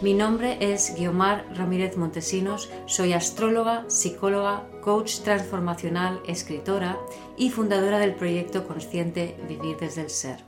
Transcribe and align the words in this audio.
Mi 0.00 0.14
nombre 0.14 0.58
es 0.60 0.94
Guiomar 0.96 1.44
Ramírez 1.56 1.96
Montesinos, 1.96 2.70
soy 2.86 3.14
astróloga, 3.14 3.84
psicóloga, 3.88 4.64
coach 4.80 5.22
transformacional, 5.24 6.20
escritora 6.28 6.96
y 7.36 7.50
fundadora 7.50 7.98
del 7.98 8.14
proyecto 8.14 8.64
consciente 8.68 9.34
Vivir 9.48 9.76
desde 9.76 10.02
el 10.02 10.10
Ser. 10.10 10.44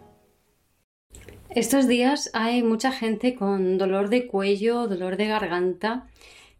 Estos 1.48 1.88
días 1.88 2.30
hay 2.32 2.62
mucha 2.62 2.92
gente 2.92 3.34
con 3.34 3.76
dolor 3.76 4.08
de 4.08 4.28
cuello, 4.28 4.86
dolor 4.86 5.16
de 5.16 5.26
garganta 5.26 6.06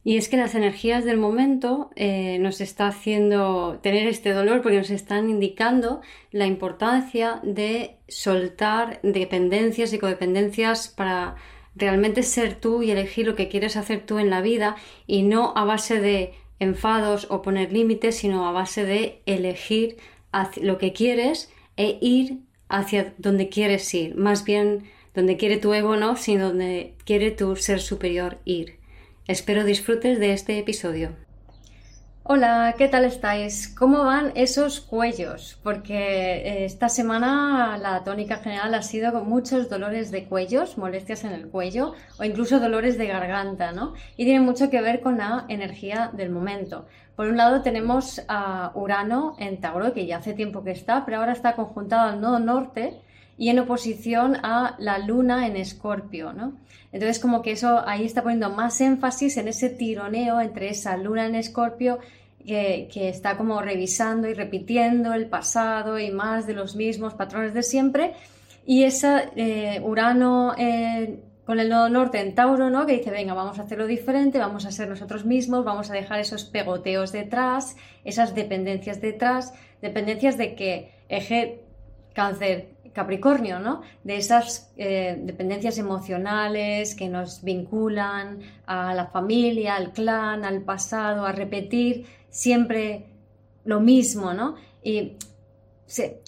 y 0.03 0.17
es 0.17 0.29
que 0.29 0.37
las 0.37 0.57
energías 0.57 1.05
del 1.05 1.17
momento 1.17 1.91
eh, 1.95 2.39
nos 2.41 2.61
está 2.61 2.89
haciendo 2.89 3.79
tener 3.85 4.09
este 4.09 4.33
dolor 4.33 4.63
porque 4.63 4.79
nos 4.79 4.91
están 4.91 5.31
indicando 5.31 6.01
la 6.33 6.47
importancia 6.47 7.39
de 7.45 7.99
soltar 8.09 8.99
dependencias 9.05 9.93
y 9.93 9.99
codependencias 10.01 10.89
para 10.89 11.37
realmente 11.75 12.23
ser 12.23 12.55
tú 12.55 12.83
y 12.83 12.91
elegir 12.91 13.27
lo 13.27 13.37
que 13.37 13.49
quieres 13.49 13.77
hacer 13.77 14.05
tú 14.05 14.19
en 14.19 14.31
la 14.31 14.41
vida 14.41 14.77
y 15.07 15.23
no 15.23 15.53
a 15.57 15.65
base 15.65 16.01
de 16.01 16.35
enfados 16.59 17.27
o 17.31 17.43
poner 17.43 17.73
límites, 17.73 18.17
sino 18.17 18.47
a 18.47 18.53
base 18.53 18.85
de 18.85 19.23
elegir 19.27 19.97
lo 20.61 20.79
que 20.79 20.93
quieres 20.93 21.51
e 21.77 21.99
ir 22.01 22.41
hacia 22.69 23.15
donde 23.19 23.49
quieres 23.49 23.93
ir, 23.95 24.15
más 24.15 24.45
bien 24.45 24.85
donde 25.15 25.37
quiere 25.37 25.57
tu 25.57 25.75
ego 25.75 25.97
no, 25.97 26.17
sino 26.17 26.49
donde 26.49 26.95
quiere 27.05 27.31
tu 27.31 27.57
ser 27.57 27.81
superior 27.81 28.39
ir. 28.45 28.79
Espero 29.27 29.65
disfrutes 29.65 30.21
de 30.21 30.33
este 30.33 30.59
episodio. 30.59 31.11
Hola, 32.33 32.77
¿qué 32.79 32.87
tal 32.87 33.05
estáis? 33.07 33.67
¿Cómo 33.67 34.05
van 34.05 34.31
esos 34.37 34.81
cuellos? 34.81 35.59
Porque 35.65 35.97
eh, 35.97 36.65
esta 36.65 36.89
semana 36.89 37.77
la 37.77 38.05
tónica 38.05 38.37
general 38.37 38.73
ha 38.75 38.83
sido 38.83 39.11
con 39.11 39.29
muchos 39.29 39.69
dolores 39.69 40.13
de 40.13 40.27
cuellos, 40.27 40.79
molestias 40.79 41.25
en 41.25 41.33
el 41.33 41.49
cuello 41.49 41.95
o 42.21 42.23
incluso 42.23 42.61
dolores 42.61 42.97
de 42.99 43.09
garganta, 43.09 43.73
¿no? 43.73 43.95
Y 44.17 44.27
tiene 44.27 44.39
mucho 44.39 44.71
que 44.71 44.81
ver 44.81 45.01
con 45.01 45.19
la 45.19 45.45
energía 45.49 46.13
del 46.13 46.31
momento. 46.31 46.87
Por 47.17 47.27
un 47.27 47.37
lado 47.37 47.63
tenemos 47.63 48.23
a 48.29 48.71
Urano 48.77 49.35
en 49.41 49.61
Tauro, 49.61 49.93
que 49.93 50.07
ya 50.07 50.19
hace 50.19 50.33
tiempo 50.33 50.63
que 50.63 50.71
está, 50.71 51.05
pero 51.05 51.19
ahora 51.19 51.33
está 51.33 51.57
conjuntado 51.57 52.11
al 52.11 52.21
nodo 52.21 52.39
norte 52.39 53.01
y 53.41 53.49
en 53.49 53.59
oposición 53.59 54.37
a 54.45 54.77
la 54.79 54.99
luna 54.99 55.47
en 55.47 55.57
Escorpio, 55.57 56.33
¿no? 56.33 56.53
Entonces 56.93 57.19
como 57.19 57.41
que 57.41 57.53
eso 57.53 57.83
ahí 57.87 58.05
está 58.05 58.23
poniendo 58.23 58.51
más 58.51 58.81
énfasis 58.81 59.37
en 59.37 59.49
ese 59.49 59.71
tironeo 59.71 60.41
entre 60.41 60.69
esa 60.69 60.97
luna 60.97 61.27
en 61.27 61.35
Escorpio 61.35 62.01
que, 62.47 63.09
está 63.09 63.37
como 63.37 63.61
revisando 63.61 64.29
y 64.29 64.35
repitiendo 64.35 65.15
el 65.15 65.27
pasado 65.27 65.99
y 65.99 66.11
más 66.11 66.47
de 66.47 66.55
los 66.55 66.77
mismos 66.77 67.15
patrones 67.15 67.55
de 67.55 67.63
siempre. 67.63 68.15
Y 68.67 68.85
esa 68.85 69.25
eh, 69.37 69.81
Urano 69.83 70.55
eh, 70.57 71.21
con 71.45 71.59
el 71.59 71.69
nodo 71.69 71.89
norte 71.89 72.21
en 72.21 72.35
Tauro, 72.35 72.71
¿no? 72.71 72.87
Que 72.87 72.99
dice, 72.99 73.11
venga, 73.11 73.35
vamos 73.35 73.59
a 73.59 73.63
hacerlo 73.63 73.87
diferente, 73.87 74.39
vamos 74.39 74.67
a 74.67 74.71
ser 74.71 74.89
nosotros 74.89 75.25
mismos, 75.25 75.65
vamos 75.65 75.91
a 75.91 75.95
dejar 75.95 76.21
esos 76.21 76.45
pegoteos 76.45 77.13
detrás, 77.13 77.77
esas 78.05 78.35
dependencias 78.35 79.01
detrás, 79.01 79.53
dependencias 79.83 80.39
de 80.39 80.55
que 80.55 80.93
eje 81.09 81.63
cáncer 82.15 82.69
Capricornio, 82.93 83.61
¿no? 83.61 83.83
De 84.03 84.17
esas 84.17 84.73
eh, 84.77 85.17
dependencias 85.23 85.79
emocionales 85.79 86.95
que 86.95 87.09
nos 87.09 87.43
vinculan 87.43 88.41
a 88.67 88.95
la 88.95 89.07
familia, 89.07 89.77
al 89.77 89.93
clan, 89.93 90.45
al 90.45 90.63
pasado, 90.63 91.25
a 91.25 91.33
repetir 91.33 92.07
siempre 92.31 93.07
lo 93.65 93.81
mismo, 93.81 94.33
¿no? 94.33 94.57
Y 94.83 95.17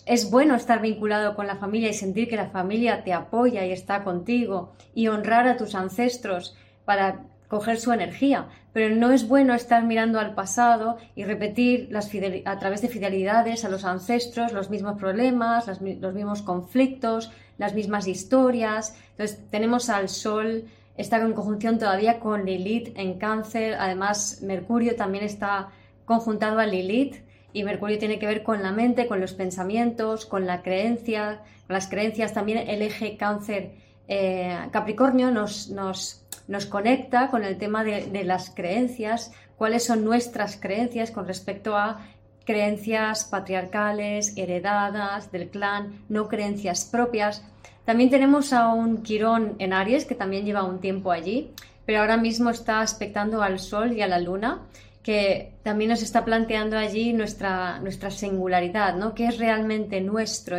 es 0.07 0.31
bueno 0.31 0.57
estar 0.57 0.81
vinculado 0.83 1.37
con 1.37 1.47
la 1.47 1.57
familia 1.57 1.91
y 1.91 1.95
sentir 1.95 2.29
que 2.29 2.37
la 2.37 2.51
familia 2.51 3.05
te 3.05 3.13
apoya 3.13 3.65
y 3.65 3.73
está 3.73 4.03
contigo 4.03 4.73
y 4.95 5.09
honrar 5.09 5.47
a 5.47 5.57
tus 5.57 5.75
ancestros 5.75 6.57
para 6.85 7.25
coger 7.49 7.79
su 7.79 7.93
energía, 7.93 8.49
pero 8.73 8.97
no 8.97 9.13
es 9.13 9.29
bueno 9.29 9.55
estar 9.55 9.85
mirando 9.85 10.19
al 10.19 10.35
pasado 10.35 10.97
y 11.15 11.25
repetir 11.25 11.89
las 11.91 12.11
a 12.47 12.59
través 12.59 12.81
de 12.81 12.89
fidelidades 12.89 13.65
a 13.65 13.69
los 13.69 13.85
ancestros 13.85 14.53
los 14.53 14.71
mismos 14.71 14.99
problemas, 14.99 15.67
los 15.67 16.15
mismos 16.15 16.41
conflictos, 16.41 17.31
las 17.59 17.75
mismas 17.75 18.09
historias. 18.09 18.97
Entonces 19.11 19.39
tenemos 19.51 19.91
al 19.91 20.09
Sol, 20.09 20.65
está 20.97 21.19
en 21.19 21.35
conjunción 21.35 21.79
todavía 21.79 22.21
con 22.21 22.47
Lilith 22.47 22.97
en 22.97 23.19
cáncer, 23.19 23.75
además 23.79 24.41
Mercurio 24.43 24.97
también 24.97 25.25
está 25.25 25.69
conjuntado 26.05 26.59
a 26.59 26.67
Lilith 26.67 27.17
y 27.53 27.65
Mercurio 27.65 27.99
tiene 27.99 28.19
que 28.19 28.27
ver 28.27 28.43
con 28.43 28.63
la 28.63 28.73
mente, 28.73 29.07
con 29.07 29.21
los 29.21 29.35
pensamientos, 29.35 30.27
con 30.27 30.47
la 30.47 30.63
creencia, 30.63 31.43
con 31.67 31.75
las 31.75 31.89
creencias, 31.89 32.33
también 32.33 32.59
el 32.69 32.83
eje 32.83 33.17
cáncer 33.17 33.73
eh, 34.09 34.59
Capricornio 34.73 35.31
nos, 35.31 35.71
nos 35.71 36.23
nos 36.49 36.67
conecta 36.67 37.31
con 37.31 37.45
el 37.45 37.57
tema 37.57 37.85
de, 37.85 38.25
las 38.25 38.51
creencias, 38.51 39.33
cuáles 39.57 39.85
son 39.85 40.05
nuestras 40.05 40.57
creencias 40.57 41.11
con 41.11 41.27
respecto 41.27 41.77
a 41.77 42.01
creencias 42.45 43.25
patriarcales, 43.25 44.37
heredadas 44.37 45.31
del 45.31 45.49
clan, 45.49 46.05
no 46.09 46.29
creencias 46.29 46.85
propias. 46.85 47.45
También 47.85 48.11
tenemos 48.11 48.53
a 48.53 48.73
un 48.73 49.03
Quirón 49.03 49.55
en 49.59 49.73
Aries, 49.73 50.05
que 50.05 50.15
también 50.15 50.45
lleva 50.45 50.65
un 50.65 50.81
tiempo 50.81 51.13
allí, 51.13 51.53
pero 51.87 52.01
ahora 52.01 52.17
mismo 52.17 52.51
está 52.51 52.81
aspectando 52.81 53.43
al 53.43 53.59
Sol 53.59 53.93
y 53.93 54.03
a 54.03 54.09
la 54.09 54.19
Luna, 54.19 54.63
que 55.03 55.55
también 55.63 55.91
nos 55.91 56.03
está 56.03 56.25
planteando 56.25 56.79
allí 56.79 57.13
nuestra, 57.13 57.81
nuestra 57.81 58.11
singularidad, 58.11 58.95
¿no? 58.95 59.15
¿Qué 59.15 59.27
es 59.27 59.39
realmente 59.39 60.01
nuestro? 60.01 60.59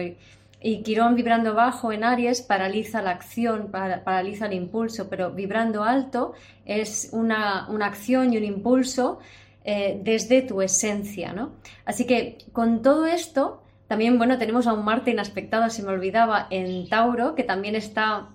Y 0.66 0.82
Quirón 0.84 1.16
vibrando 1.16 1.54
bajo 1.54 1.92
en 1.92 2.04
Aries 2.04 2.42
paraliza 2.42 3.02
la 3.02 3.12
acción, 3.12 3.70
paraliza 3.70 4.46
el 4.46 4.54
impulso, 4.54 5.10
pero 5.10 5.32
vibrando 5.32 5.84
alto 5.84 6.34
es 6.66 7.10
una, 7.12 7.68
acción 7.86 8.34
y 8.34 8.38
un 8.38 8.44
impulso 8.44 9.20
eh, 9.66 10.00
desde 10.02 10.42
tu 10.42 10.62
esencia, 10.62 11.34
¿no? 11.34 11.52
Así 11.86 12.06
que 12.06 12.38
con 12.52 12.82
todo 12.82 13.06
esto, 13.06 13.62
también, 13.88 14.18
bueno, 14.18 14.38
tenemos 14.38 14.68
a 14.68 14.74
un 14.74 14.86
Marte 14.86 15.12
inaspectado, 15.12 15.70
se 15.70 15.84
me 15.84 15.90
olvidaba, 15.90 16.48
en 16.50 16.88
Tauro, 16.90 17.36
que 17.36 17.44
también 17.44 17.76
está, 17.76 18.30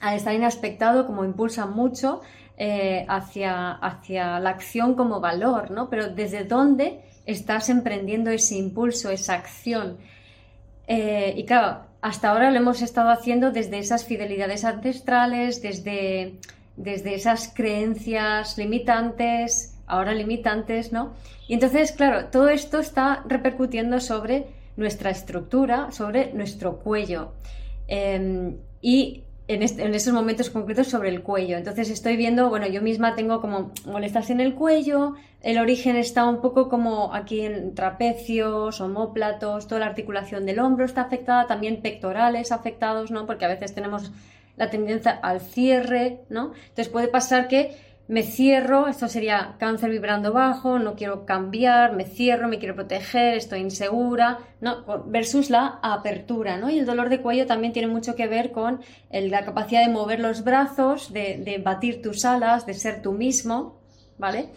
al 0.00 0.16
estar 0.16 0.34
inaspectado, 0.34 1.06
como 1.06 1.24
impulsa 1.24 1.66
mucho 1.66 2.22
eh, 2.64 3.04
hacia, 3.08 3.72
hacia 3.72 4.38
la 4.38 4.50
acción 4.50 4.94
como 4.94 5.18
valor, 5.18 5.72
¿no? 5.72 5.90
Pero 5.90 6.10
desde 6.10 6.44
dónde 6.44 7.00
estás 7.26 7.68
emprendiendo 7.68 8.30
ese 8.30 8.54
impulso, 8.54 9.10
esa 9.10 9.34
acción. 9.34 9.96
Eh, 10.86 11.34
y 11.36 11.44
claro, 11.44 11.80
hasta 12.02 12.30
ahora 12.30 12.52
lo 12.52 12.58
hemos 12.58 12.80
estado 12.80 13.10
haciendo 13.10 13.50
desde 13.50 13.80
esas 13.80 14.04
fidelidades 14.04 14.64
ancestrales, 14.64 15.60
desde, 15.60 16.34
desde 16.76 17.16
esas 17.16 17.52
creencias 17.52 18.56
limitantes, 18.56 19.74
ahora 19.88 20.14
limitantes, 20.14 20.92
¿no? 20.92 21.14
Y 21.48 21.54
entonces, 21.54 21.90
claro, 21.90 22.26
todo 22.26 22.48
esto 22.48 22.78
está 22.78 23.24
repercutiendo 23.26 23.98
sobre 23.98 24.46
nuestra 24.76 25.10
estructura, 25.10 25.90
sobre 25.90 26.32
nuestro 26.32 26.78
cuello. 26.78 27.32
Em, 27.88 28.58
y 28.80 29.24
en, 29.54 29.62
esos 29.62 30.12
momentos 30.12 30.50
concretos 30.50 30.88
sobre 30.88 31.08
el 31.08 31.22
cuello. 31.22 31.56
Entonces 31.56 31.90
estoy 31.90 32.16
viendo, 32.16 32.48
bueno, 32.48 32.66
yo 32.66 32.82
misma 32.82 33.14
tengo 33.14 33.40
como 33.40 33.72
molestas 33.86 34.30
en 34.30 34.40
el 34.40 34.54
cuello, 34.54 35.14
el 35.42 35.58
origen 35.58 35.96
está 35.96 36.24
un 36.24 36.40
poco 36.40 36.68
como 36.68 37.14
aquí 37.14 37.40
en 37.40 37.74
trapecios, 37.74 38.80
homóplatos, 38.80 39.66
toda 39.66 39.80
la 39.80 39.86
articulación 39.86 40.46
del 40.46 40.60
hombro 40.60 40.84
está 40.84 41.02
afectada, 41.02 41.46
también 41.46 41.82
pectorales 41.82 42.52
afectados, 42.52 43.10
¿no? 43.10 43.26
Porque 43.26 43.44
a 43.44 43.48
veces 43.48 43.74
tenemos 43.74 44.12
la 44.56 44.70
tendencia 44.70 45.12
al 45.22 45.40
cierre, 45.40 46.20
¿no? 46.28 46.52
Entonces 46.68 46.88
puede 46.88 47.08
pasar 47.08 47.48
que 47.48 47.76
me 48.12 48.24
cierro, 48.24 48.88
esto 48.88 49.08
sería 49.08 49.54
cáncer 49.58 49.88
vibrando 49.88 50.34
bajo, 50.34 50.78
no 50.78 50.96
quiero 50.96 51.24
cambiar, 51.24 51.94
me 51.94 52.04
cierro, 52.04 52.46
me 52.46 52.58
quiero 52.58 52.74
proteger, 52.74 53.38
estoy 53.38 53.60
insegura, 53.60 54.40
¿no? 54.60 54.84
versus 55.06 55.48
la 55.48 55.78
apertura, 55.82 56.58
¿no? 56.58 56.68
Y 56.68 56.78
el 56.78 56.84
dolor 56.84 57.08
de 57.08 57.22
cuello 57.22 57.46
también 57.46 57.72
tiene 57.72 57.88
mucho 57.88 58.14
que 58.14 58.26
ver 58.26 58.52
con 58.52 58.82
la 59.10 59.46
capacidad 59.46 59.86
de 59.86 59.90
mover 59.90 60.20
los 60.20 60.44
brazos, 60.44 61.10
de, 61.14 61.58
batir 61.64 62.02
tus 62.02 62.26
alas, 62.26 62.66
de 62.66 62.74
ser 62.74 63.00
tú 63.00 63.12
mismo, 63.12 63.80
¿vale? 64.18 64.50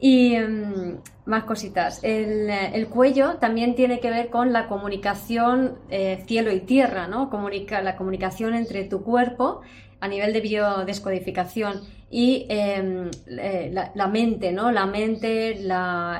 Y 0.00 0.38
mm, 0.38 1.02
más 1.26 1.44
cositas. 1.44 2.00
El, 2.02 2.88
cuello 2.88 3.34
también 3.34 3.74
tiene 3.74 4.00
que 4.00 4.08
ver 4.08 4.30
con 4.30 4.54
la 4.54 4.68
comunicación 4.68 5.76
eh, 5.90 6.24
cielo 6.26 6.50
y 6.50 6.60
tierra, 6.60 7.08
¿no? 7.08 7.28
Comunica, 7.28 7.82
la 7.82 7.94
comunicación 7.94 8.54
entre 8.54 8.84
tu 8.84 9.02
cuerpo 9.02 9.60
a 10.00 10.08
nivel 10.08 10.32
de 10.32 10.40
biodescodificación 10.40 11.82
y 12.10 12.46
em, 12.48 13.10
eh, 13.26 13.70
la, 13.94 14.06
mente, 14.06 14.52
¿no? 14.52 14.70
La 14.70 14.86
mente, 14.86 15.60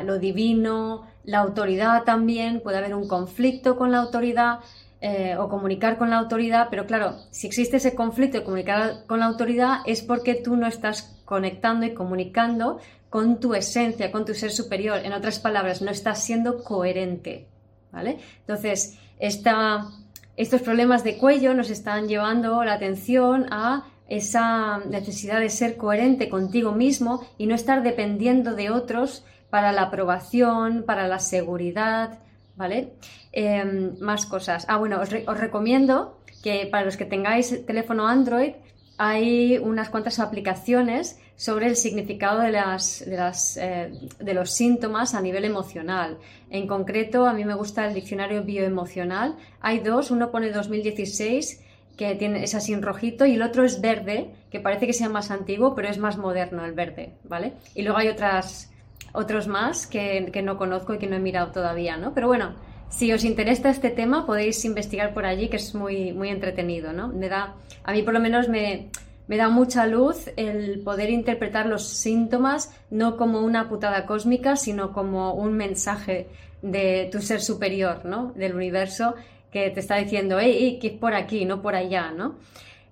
lo 0.05 0.19
divino, 0.19 1.07
la 1.25 1.39
autoridad 1.39 2.05
también, 2.05 2.61
puede 2.61 2.79
haber 2.79 2.95
un 2.95 3.07
conflicto 3.07 3.77
con 3.77 3.93
la 3.93 3.99
autoridad 3.99 4.61
eh, 5.01 5.37
o 5.39 5.49
comunicar 5.49 5.99
con 5.99 6.11
la 6.11 6.19
autoridad, 6.19 6.69
pero 6.71 6.87
claro, 6.87 7.17
si 7.31 7.47
existe 7.47 7.77
ese 7.77 7.95
conflicto 7.95 8.39
de 8.39 8.45
comunicar 8.45 9.05
con 9.07 9.21
la 9.21 9.27
autoridad 9.27 9.79
es 9.87 10.03
porque 10.03 10.35
tú 10.35 10.57
no 10.57 10.67
estás 10.67 11.17
conectando 11.25 11.87
y 11.87 11.95
comunicando 11.95 12.81
con 13.09 13.39
tu 13.39 13.55
esencia, 13.55 14.11
con 14.11 14.25
tu 14.25 14.35
ser 14.35 14.51
superior. 14.51 15.01
En 15.05 15.13
otras 15.13 15.39
palabras, 15.39 15.83
no 15.83 15.91
estás 15.91 16.25
siendo 16.25 16.65
coherente, 16.65 17.47
¿vale? 17.93 18.19
Entonces, 18.41 18.99
estos 19.19 20.63
problemas 20.63 21.05
de 21.05 21.17
cuello 21.17 21.55
nos 21.55 21.71
están 21.71 22.09
llevando 22.09 22.65
la 22.65 22.75
atención 22.75 23.47
a 23.51 23.85
esa 24.09 24.79
necesidad 24.79 25.41
de 25.41 25.51
ser 25.51 25.77
coherente 25.77 26.29
contigo 26.29 26.73
mismo 26.73 27.27
y 27.39 27.47
no 27.47 27.55
estar 27.55 27.83
dependiendo 27.83 28.55
de 28.55 28.71
otros 28.71 29.25
para 29.51 29.73
la 29.73 29.83
aprobación, 29.83 30.85
para 30.85 31.09
la 31.09 31.19
seguridad, 31.19 32.19
¿vale? 32.57 32.93
Em, 33.33 33.99
más 34.01 34.27
cosas. 34.27 34.65
Ah, 34.69 34.77
bueno, 34.77 35.01
os, 35.01 35.11
recomiendo 35.11 36.21
que 36.43 36.69
para 36.71 36.85
los 36.85 36.97
que 36.97 37.05
tengáis 37.05 37.67
teléfono 37.67 38.07
Android 38.07 38.55
hay 38.99 39.59
unas 39.59 39.91
cuantas 39.91 40.21
aplicaciones 40.21 41.21
sobre 41.37 41.67
el 41.67 41.77
significado 41.77 42.41
de, 42.41 42.51
las, 42.51 43.05
de, 43.05 43.17
las, 43.17 43.59
eh, 43.59 43.93
de 44.19 44.35
los 44.35 44.53
síntomas 44.53 45.15
a 45.15 45.21
nivel 45.21 45.45
emocional. 45.45 46.19
En 46.49 46.67
concreto, 46.67 47.27
a 47.27 47.35
mí 47.35 47.45
me 47.45 47.55
gusta 47.55 47.87
el 47.87 47.93
diccionario 47.93 48.43
bioemocional. 48.43 49.37
Hay 49.61 49.81
dos, 49.81 50.11
uno 50.11 50.31
pone 50.31 50.51
2016 50.51 51.63
que 51.97 52.15
tiene, 52.15 52.45
es 52.45 52.55
así 52.55 52.73
en 52.73 52.83
rojito, 52.83 53.27
y 53.27 53.35
el 53.35 53.43
otro 53.43 53.65
es 53.65 53.81
verde, 53.81 54.31
que 54.51 54.61
parece 54.61 54.87
que 54.87 54.93
sea 54.93 55.09
más 55.09 55.31
antiguo, 55.31 55.75
pero 55.75 55.89
es 55.89 55.99
más 55.99 56.19
moderno 56.19 56.65
el 56.65 56.73
verde, 56.73 57.15
¿vale? 57.25 57.55
Y 57.75 57.83
luego 57.83 57.99
hay 57.99 58.09
otras, 58.09 58.71
otros 59.13 59.49
más 59.49 59.87
que, 59.87 60.31
no 60.43 60.59
conozco 60.59 60.95
y 60.95 60.99
que 60.99 61.07
no 61.07 61.17
he 61.17 61.21
mirado 61.21 61.53
todavía, 61.53 61.97
¿no? 61.97 62.13
Pero 62.13 62.27
bueno, 62.27 62.55
si 62.91 63.13
os 63.13 63.25
interesa 63.25 63.71
este 63.71 63.91
tema, 63.91 64.27
podéis 64.27 64.65
investigar 64.65 65.15
por 65.15 65.25
allí, 65.25 65.49
que 65.49 65.57
es 65.57 65.75
muy, 65.75 66.13
muy 66.13 66.29
entretenido, 66.29 66.93
¿no? 66.93 67.09
Me 67.09 67.29
da, 67.29 67.55
a 67.83 67.93
mí 67.93 68.03
por 68.03 68.13
lo 68.13 68.21
menos 68.21 68.49
me, 68.49 68.91
me 69.27 69.37
da 69.37 69.49
mucha 69.49 69.87
luz 69.87 70.31
el 70.37 70.81
poder 70.81 71.11
interpretar 71.11 71.67
los 71.67 71.89
síntomas 71.89 72.73
no 72.91 73.17
como 73.17 73.41
una 73.41 73.69
putada 73.69 74.07
cósmica, 74.07 74.57
sino 74.57 74.93
como 74.93 75.35
un 75.35 75.55
mensaje 75.55 76.29
de 76.63 77.09
tu 77.11 77.21
ser 77.21 77.41
superior, 77.41 78.05
¿no? 78.05 78.33
Del 78.33 78.55
universo 78.55 79.15
que 79.57 79.71
te 79.71 79.81
está 79.81 79.97
diciendo, 79.97 80.39
hey, 80.39 80.79
que 80.81 80.89
es 80.89 80.93
por 80.93 81.15
aquí, 81.15 81.47
no 81.47 81.63
por 81.63 81.75
allá, 81.75 82.11
¿no? 82.11 82.37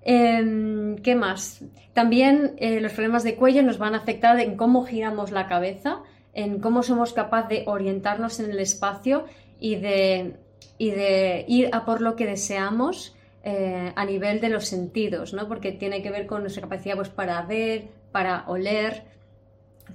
Em, 0.03 0.97
¿Qué 0.97 1.15
más? 1.15 1.63
También 1.93 2.55
eh, 2.57 2.81
los 2.81 2.93
problemas 2.93 3.23
de 3.23 3.35
cuello 3.37 3.63
nos 3.63 3.77
van 3.77 3.95
a 3.95 3.99
afectar 3.99 4.41
en 4.41 4.57
cómo 4.57 4.87
giramos 4.87 5.31
la 5.31 5.47
cabeza, 5.47 6.01
en 6.33 6.61
cómo 6.61 6.83
somos 6.83 7.13
capaces 7.13 7.51
de 7.51 7.65
orientarnos 7.67 8.41
en 8.41 8.51
el 8.51 8.59
espacio 8.61 9.27
y 9.61 9.77
de, 9.77 10.37
y 10.79 10.91
de 10.91 11.45
ir 11.49 11.69
a 11.73 11.85
por 11.85 12.01
lo 12.01 12.17
que 12.17 12.25
deseamos 12.25 13.15
eh, 13.43 13.93
a 13.95 14.05
nivel 14.07 14.41
de 14.41 14.49
los 14.49 14.67
sentidos, 14.67 15.35
¿no? 15.35 15.47
Porque 15.47 15.71
tiene 15.71 16.03
que 16.03 16.11
ver 16.11 16.27
con 16.27 16.41
nuestra 16.41 16.63
capacidad 16.63 16.97
pues, 16.97 17.11
para 17.11 17.43
ver, 17.43 17.89
para 18.11 18.45
oler, 18.47 19.03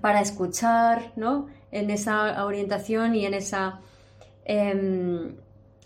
para 0.01 0.21
escuchar, 0.21 1.13
¿no? 1.15 1.47
En 1.71 1.89
esa 1.89 2.45
orientación 2.45 3.15
y 3.15 3.25
en 3.25 3.33
esa... 3.33 3.79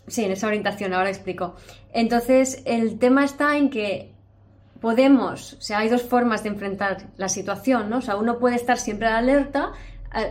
Sí, 0.07 0.23
en 0.25 0.31
esa 0.31 0.47
orientación, 0.47 0.93
ahora 0.93 1.09
explico. 1.09 1.55
Entonces, 1.93 2.61
el 2.65 2.99
tema 2.99 3.23
está 3.23 3.57
en 3.57 3.69
que 3.69 4.11
podemos, 4.81 5.53
o 5.53 5.61
sea, 5.61 5.79
hay 5.79 5.89
dos 5.89 6.01
formas 6.01 6.43
de 6.43 6.49
enfrentar 6.49 7.07
la 7.15 7.29
situación, 7.29 7.89
¿no? 7.89 7.99
O 7.99 8.01
sea, 8.01 8.17
uno 8.17 8.37
puede 8.37 8.57
estar 8.57 8.77
siempre 8.77 9.07
alerta, 9.07 9.71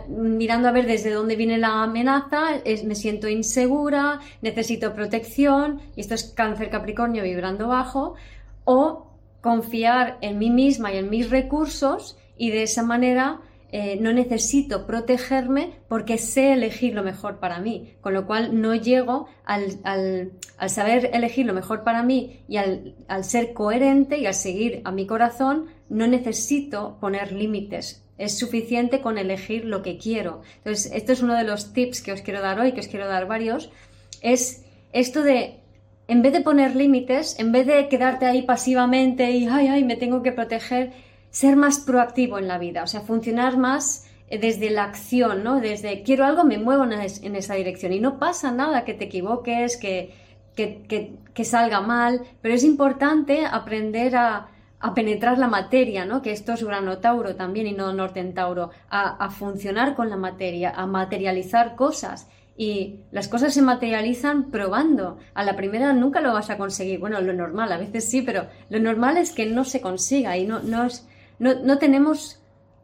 mirando 0.09 0.69
a 0.69 0.73
ver 0.73 0.87
desde 0.87 1.11
dónde 1.11 1.37
viene 1.37 1.57
la 1.57 1.83
amenaza, 1.83 2.61
me 2.85 2.95
siento 2.95 3.29
insegura, 3.29 4.21
necesito 4.43 4.95
protección, 4.95 5.81
y 5.97 6.03
esto 6.03 6.15
es 6.15 6.25
cáncer 6.25 6.69
capricornio 6.69 7.23
vibrando 7.23 7.67
bajo, 7.69 8.15
o 8.65 9.07
confiar 9.41 10.19
en 10.21 10.39
mí 10.39 10.51
misma 10.51 10.93
y 10.93 10.99
en 10.99 11.11
mis 11.11 11.31
recursos 11.31 12.17
y 12.37 12.51
de 12.51 12.63
esa 12.63 12.83
manera 12.83 13.41
eh, 13.75 13.97
no 13.99 14.13
necesito 14.13 14.87
protegerme 14.87 15.81
porque 15.89 16.19
sé 16.19 16.53
elegir 16.53 16.93
lo 16.93 17.03
mejor 17.03 17.41
para 17.41 17.59
mí, 17.59 17.95
con 18.03 18.13
lo 18.13 18.27
cual 18.27 18.61
no 18.61 18.75
llego 18.75 19.29
al, 19.47 19.81
saber 20.69 21.09
elegir 21.15 21.47
lo 21.47 21.55
mejor 21.55 21.83
para 21.83 22.03
mí 22.03 22.45
y 22.49 22.59
al, 22.59 22.95
ser 23.23 23.55
coherente 23.55 24.19
y 24.19 24.27
al 24.27 24.35
seguir 24.35 24.83
a 24.85 24.93
mi 24.93 25.07
corazón, 25.07 25.69
no 25.89 26.07
necesito 26.07 26.99
poner 27.01 27.33
límites. 27.33 28.05
Es 28.19 28.39
suficiente 28.39 29.01
con 29.01 29.17
elegir 29.17 29.65
lo 29.65 29.81
que 29.81 29.97
quiero. 29.97 30.43
Entonces, 30.59 30.93
esto 30.93 31.13
es 31.13 31.23
uno 31.23 31.35
de 31.35 31.45
los 31.45 31.73
tips 31.73 32.03
que 32.03 32.13
os 32.13 32.21
quiero 32.21 32.43
dar 32.43 32.61
hoy, 32.61 32.73
que 32.73 32.81
os 32.81 32.89
quiero 32.89 33.09
dar 33.09 33.27
varios, 33.27 33.71
es 34.21 34.67
esto 34.93 35.23
de 35.23 35.63
en 36.09 36.21
vez 36.21 36.35
de 36.35 36.43
poner 36.43 36.77
límites, 36.77 37.39
en 37.39 37.53
vez 37.53 37.67
de 37.67 37.89
quedarte 37.89 38.27
ahí 38.27 38.43
pasivamente 38.43 39.31
y, 39.31 39.47
ay, 39.47 39.69
ay, 39.69 39.83
me 39.83 39.97
tengo 39.97 40.23
que 40.23 40.33
proteger, 40.33 40.93
ser 41.33 41.57
más 41.57 41.81
proactivo 41.81 42.39
en 42.39 42.47
la 42.47 42.59
vida, 42.59 42.85
o 42.85 42.87
sea, 42.87 43.01
funcionar 43.01 43.57
más 43.57 44.07
eh, 44.29 44.39
desde 44.39 44.71
la 44.71 44.85
acción, 44.85 45.43
¿no? 45.43 45.61
Desde 45.61 46.03
quiero 46.03 46.25
algo, 46.25 46.45
me 46.45 46.59
muevo 46.59 46.85
en 46.85 47.37
esa 47.37 47.55
dirección 47.55 47.93
y 47.93 48.01
no 48.01 48.19
pasa 48.19 48.53
nada 48.53 48.85
que 48.85 48.95
te 48.95 49.07
equivoques, 49.07 49.79
que, 49.79 50.15
que, 50.55 51.45
salga 51.45 51.81
mal, 51.81 52.21
pero 52.43 52.55
es 52.55 52.63
importante 52.63 53.47
aprender 53.47 54.15
a, 54.15 54.49
penetrar 54.95 55.39
la 55.39 55.47
materia, 55.47 56.05
¿no? 56.05 56.23
Que 56.23 56.33
esto 56.33 56.53
es 56.53 56.63
Urano 56.63 56.99
Tauro 56.99 57.37
también 57.37 57.69
y 57.69 57.73
no 57.73 57.93
Norte 57.93 58.23
Tauro, 58.25 58.71
a, 58.91 59.25
a 59.25 59.31
funcionar 59.31 59.95
con 59.95 60.11
la 60.11 60.17
materia, 60.17 60.71
a 60.71 60.87
materializar 60.87 61.77
cosas. 61.77 62.29
Y 62.57 62.99
las 63.13 63.29
cosas 63.29 63.55
se 63.55 63.63
materializan 63.63 64.51
probando. 64.51 65.19
A 65.35 65.45
la 65.45 65.57
primera 65.57 65.93
nunca 65.93 66.21
lo 66.21 66.33
vas 66.33 66.51
a 66.51 66.59
conseguir. 66.59 66.99
Bueno, 66.99 67.21
lo 67.21 67.33
normal, 67.33 67.73
a 67.73 67.79
veces 67.79 68.11
sí, 68.11 68.23
pero 68.23 68.49
lo 68.71 68.81
normal 68.81 69.17
es 69.19 69.33
que 69.33 69.47
no 69.47 69.65
se 69.65 69.81
consiga 69.81 70.37
y 70.37 70.47
no, 70.47 70.59
no 70.61 70.85
es 70.85 71.07
no, 71.43 71.79
tenemos 71.79 72.41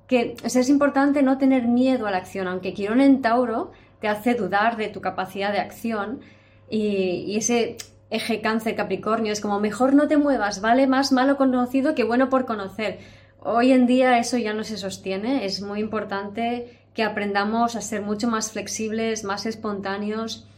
que, 0.08 0.36
es 0.42 0.68
importante 0.68 1.22
no 1.22 1.38
tener 1.38 1.68
miedo 1.68 2.06
a 2.06 2.10
la 2.10 2.16
acción, 2.16 2.48
aunque 2.48 2.74
Quirón 2.74 3.00
en 3.00 3.22
Tauro 3.22 3.70
te 4.00 4.08
hace 4.08 4.34
dudar 4.34 4.76
de 4.76 4.88
tu 4.88 5.00
capacidad 5.00 5.52
de 5.52 5.60
acción 5.60 6.20
y, 6.68 7.36
ese 7.36 7.76
eje 8.10 8.40
cáncer 8.40 8.74
Capricornio 8.74 9.32
es 9.32 9.40
como 9.40 9.60
mejor 9.60 9.94
no 9.94 10.08
te 10.08 10.16
muevas, 10.16 10.60
vale 10.60 10.86
más 10.86 11.12
malo 11.12 11.36
conocido 11.36 11.94
que 11.94 12.04
bueno 12.04 12.28
por 12.30 12.46
conocer. 12.46 12.98
Hoy 13.40 13.70
en 13.70 13.86
día 13.86 14.18
eso 14.18 14.38
ya 14.38 14.54
no 14.54 14.64
se 14.64 14.76
sostiene, 14.76 15.44
es 15.44 15.62
muy 15.62 15.80
importante 15.80 16.80
que 16.94 17.04
aprendamos 17.04 17.76
a 17.76 17.80
ser 17.80 18.02
mucho 18.02 18.26
más 18.26 18.50
flexibles, 18.50 19.22
más 19.22 19.46
espontáneos 19.46 20.48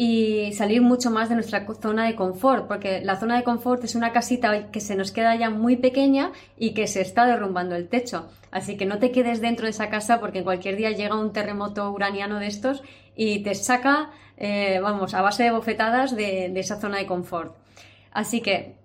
y 0.00 0.52
salir 0.52 0.80
mucho 0.80 1.10
más 1.10 1.28
de 1.28 1.34
nuestra 1.34 1.66
zona 1.82 2.06
de 2.06 2.14
confort, 2.14 2.68
porque 2.68 3.00
la 3.00 3.16
zona 3.16 3.36
de 3.36 3.42
confort 3.42 3.82
es 3.82 3.96
una 3.96 4.12
casita 4.12 4.70
que 4.70 4.78
se 4.78 4.94
nos 4.94 5.10
queda 5.10 5.34
ya 5.34 5.50
muy 5.50 5.74
pequeña 5.74 6.30
y 6.56 6.72
que 6.72 6.86
se 6.86 7.00
está 7.00 7.26
derrumbando 7.26 7.74
el 7.74 7.88
techo. 7.88 8.28
Así 8.52 8.76
que 8.76 8.86
no 8.86 9.00
te 9.00 9.10
quedes 9.10 9.40
dentro 9.40 9.64
de 9.64 9.70
esa 9.70 9.90
casa 9.90 10.20
porque 10.20 10.38
en 10.38 10.44
cualquier 10.44 10.76
día 10.76 10.92
llega 10.92 11.18
un 11.18 11.32
terremoto 11.32 11.90
uraniano 11.90 12.38
de 12.38 12.46
estos 12.46 12.84
y 13.16 13.40
te 13.40 13.56
saca, 13.56 14.12
eh, 14.36 14.78
vamos, 14.80 15.14
a 15.14 15.20
base 15.20 15.42
de 15.42 15.50
bofetadas 15.50 16.14
de, 16.14 16.52
esa 16.54 16.80
zona 16.80 16.98
de 16.98 17.06
confort. 17.06 17.56
Así 18.12 18.40
que, 18.40 18.76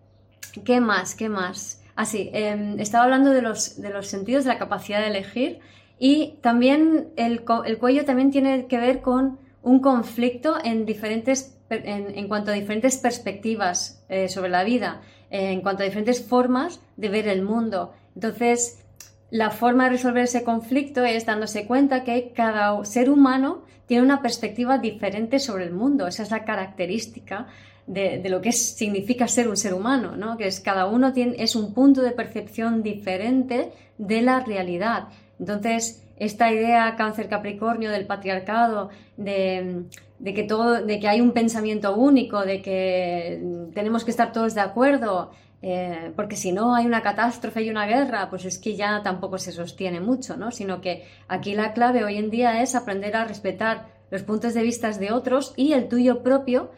¿qué 0.65 0.81
más? 0.81 1.13
¿Qué 1.13 1.29
más? 1.29 1.83
Así, 1.95 2.31
em, 2.33 2.79
estaba 2.79 3.03
hablando 3.03 3.29
de 3.29 3.43
los, 3.43 3.79
de 3.79 3.91
los 3.91 4.07
sentidos, 4.07 4.45
de 4.45 4.49
la 4.53 4.57
capacidad 4.57 4.99
de 4.99 5.09
elegir 5.09 5.59
y 5.99 6.39
también 6.41 7.09
el, 7.17 7.43
el 7.65 7.77
cuello 7.77 8.03
también 8.03 8.31
tiene 8.31 8.65
que 8.65 8.79
ver 8.79 9.01
con 9.01 9.42
un 9.63 9.79
conflicto 9.79 10.57
en, 10.63 10.85
diferentes, 10.85 11.57
en, 11.69 12.27
cuanto 12.27 12.51
a 12.51 12.53
diferentes 12.53 12.97
perspectivas 12.97 14.03
eh, 14.09 14.29
sobre 14.29 14.49
la 14.49 14.63
vida, 14.63 15.01
en 15.31 15.61
cuanto 15.61 15.81
a 15.81 15.85
diferentes 15.85 16.23
formas 16.23 16.79
de 16.95 17.09
ver 17.09 17.27
el 17.27 17.41
mundo. 17.41 17.93
Entonces, 18.13 18.83
la 19.31 19.49
forma 19.49 19.85
de 19.85 19.91
resolver 19.91 20.25
ese 20.25 20.43
conflicto 20.43 21.03
es 21.03 21.25
dándose 21.25 21.65
cuenta 21.65 22.03
que 22.03 22.33
cada 22.35 22.85
ser 22.85 23.09
humano 23.09 23.63
tiene 23.87 24.03
una 24.03 24.21
perspectiva 24.21 24.77
diferente 24.77 25.39
sobre 25.39 25.63
el 25.63 25.73
mundo. 25.73 26.05
Esa 26.05 26.21
es 26.21 26.29
la 26.29 26.45
característica 26.45 27.47
de, 27.87 28.21
lo 28.29 28.41
que 28.41 28.51
significa 28.51 29.27
ser 29.27 29.47
un 29.47 29.57
ser 29.57 29.73
humano, 29.73 30.15
¿no? 30.15 30.37
que 30.37 30.45
es 30.45 30.59
cada 30.59 30.85
uno 30.85 31.13
tiene, 31.13 31.35
es 31.39 31.55
un 31.55 31.73
punto 31.73 32.03
de 32.03 32.11
percepción 32.11 32.83
diferente 32.83 33.71
de 33.97 34.21
la 34.21 34.39
realidad. 34.41 35.07
Entonces, 35.39 36.02
esta 36.17 36.51
idea 36.51 36.95
cáncer 36.95 37.27
capricornio 37.27 37.91
del 37.91 38.05
patriarcado, 38.05 38.89
de, 39.17 39.85
que 40.23 40.43
todo, 40.43 40.83
de 40.85 40.99
que 40.99 41.07
hay 41.07 41.21
un 41.21 41.31
pensamiento 41.31 41.95
único, 41.95 42.41
de 42.41 42.61
que 42.61 43.69
tenemos 43.73 44.03
que 44.05 44.11
estar 44.11 44.31
todos 44.31 44.53
de 44.53 44.61
acuerdo, 44.61 45.31
eh, 45.61 46.11
porque 46.15 46.35
si 46.35 46.51
no 46.51 46.75
hay 46.75 46.85
una 46.85 47.01
catástrofe 47.01 47.63
y 47.63 47.69
una 47.69 47.85
guerra, 47.85 48.29
pues 48.29 48.45
es 48.45 48.57
que 48.57 48.75
ya 48.75 49.01
tampoco 49.01 49.37
se 49.37 49.51
sostiene 49.51 50.01
mucho, 50.01 50.35
¿no? 50.35 50.51
Sino 50.51 50.81
que 50.81 51.05
aquí 51.27 51.55
la 51.55 51.73
clave 51.73 52.03
hoy 52.03 52.17
en 52.17 52.29
día 52.29 52.61
es 52.61 52.75
aprender 52.75 53.15
a 53.15 53.25
respetar 53.25 53.87
los 54.11 54.23
puntos 54.23 54.53
de 54.53 54.61
vista 54.61 54.91
de 54.91 55.11
otros 55.11 55.53
y 55.55 55.73
el 55.73 55.87
tuyo 55.87 56.21
propio 56.21 56.71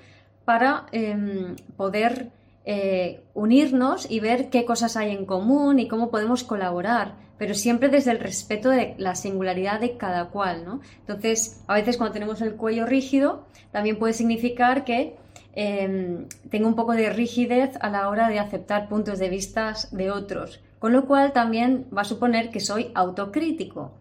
para 0.45 0.85
em, 0.91 1.55
poder 1.75 2.29
eh, 2.63 3.23
unirnos 3.33 4.09
y 4.09 4.19
ver 4.19 4.49
qué 4.49 4.65
cosas 4.65 4.95
hay 4.95 5.11
en 5.11 5.25
común 5.25 5.79
y 5.79 5.87
cómo 5.87 6.09
podemos 6.09 6.43
colaborar, 6.43 7.15
pero 7.37 7.53
siempre 7.53 7.89
desde 7.89 8.11
el 8.11 8.19
respeto 8.19 8.69
de 8.69 8.95
la 8.97 9.15
singularidad 9.15 9.79
de 9.79 9.97
cada 9.97 10.29
cual, 10.29 10.65
¿no? 10.65 10.81
Entonces, 10.99 11.61
a 11.67 11.75
veces 11.75 11.97
cuando 11.97 12.13
tenemos 12.13 12.41
el 12.41 12.55
cuello 12.55 12.85
rígido, 12.85 13.45
también 13.71 13.99
puede 13.99 14.13
significar 14.13 14.85
que 14.85 15.15
em, 15.53 16.27
tengo 16.49 16.67
un 16.67 16.75
poco 16.75 16.93
de 16.93 17.09
rigidez 17.09 17.77
a 17.81 17.89
la 17.89 18.09
hora 18.09 18.29
de 18.29 18.39
aceptar 18.39 18.87
puntos 18.87 19.19
de 19.19 19.29
vista 19.29 19.73
de 19.91 20.11
otros, 20.11 20.61
con 20.79 20.93
lo 20.93 21.05
cual 21.05 21.33
también 21.33 21.85
va 21.95 22.01
a 22.01 22.05
suponer 22.05 22.49
que 22.49 22.59
soy 22.59 22.91
autocrítico. 22.93 23.91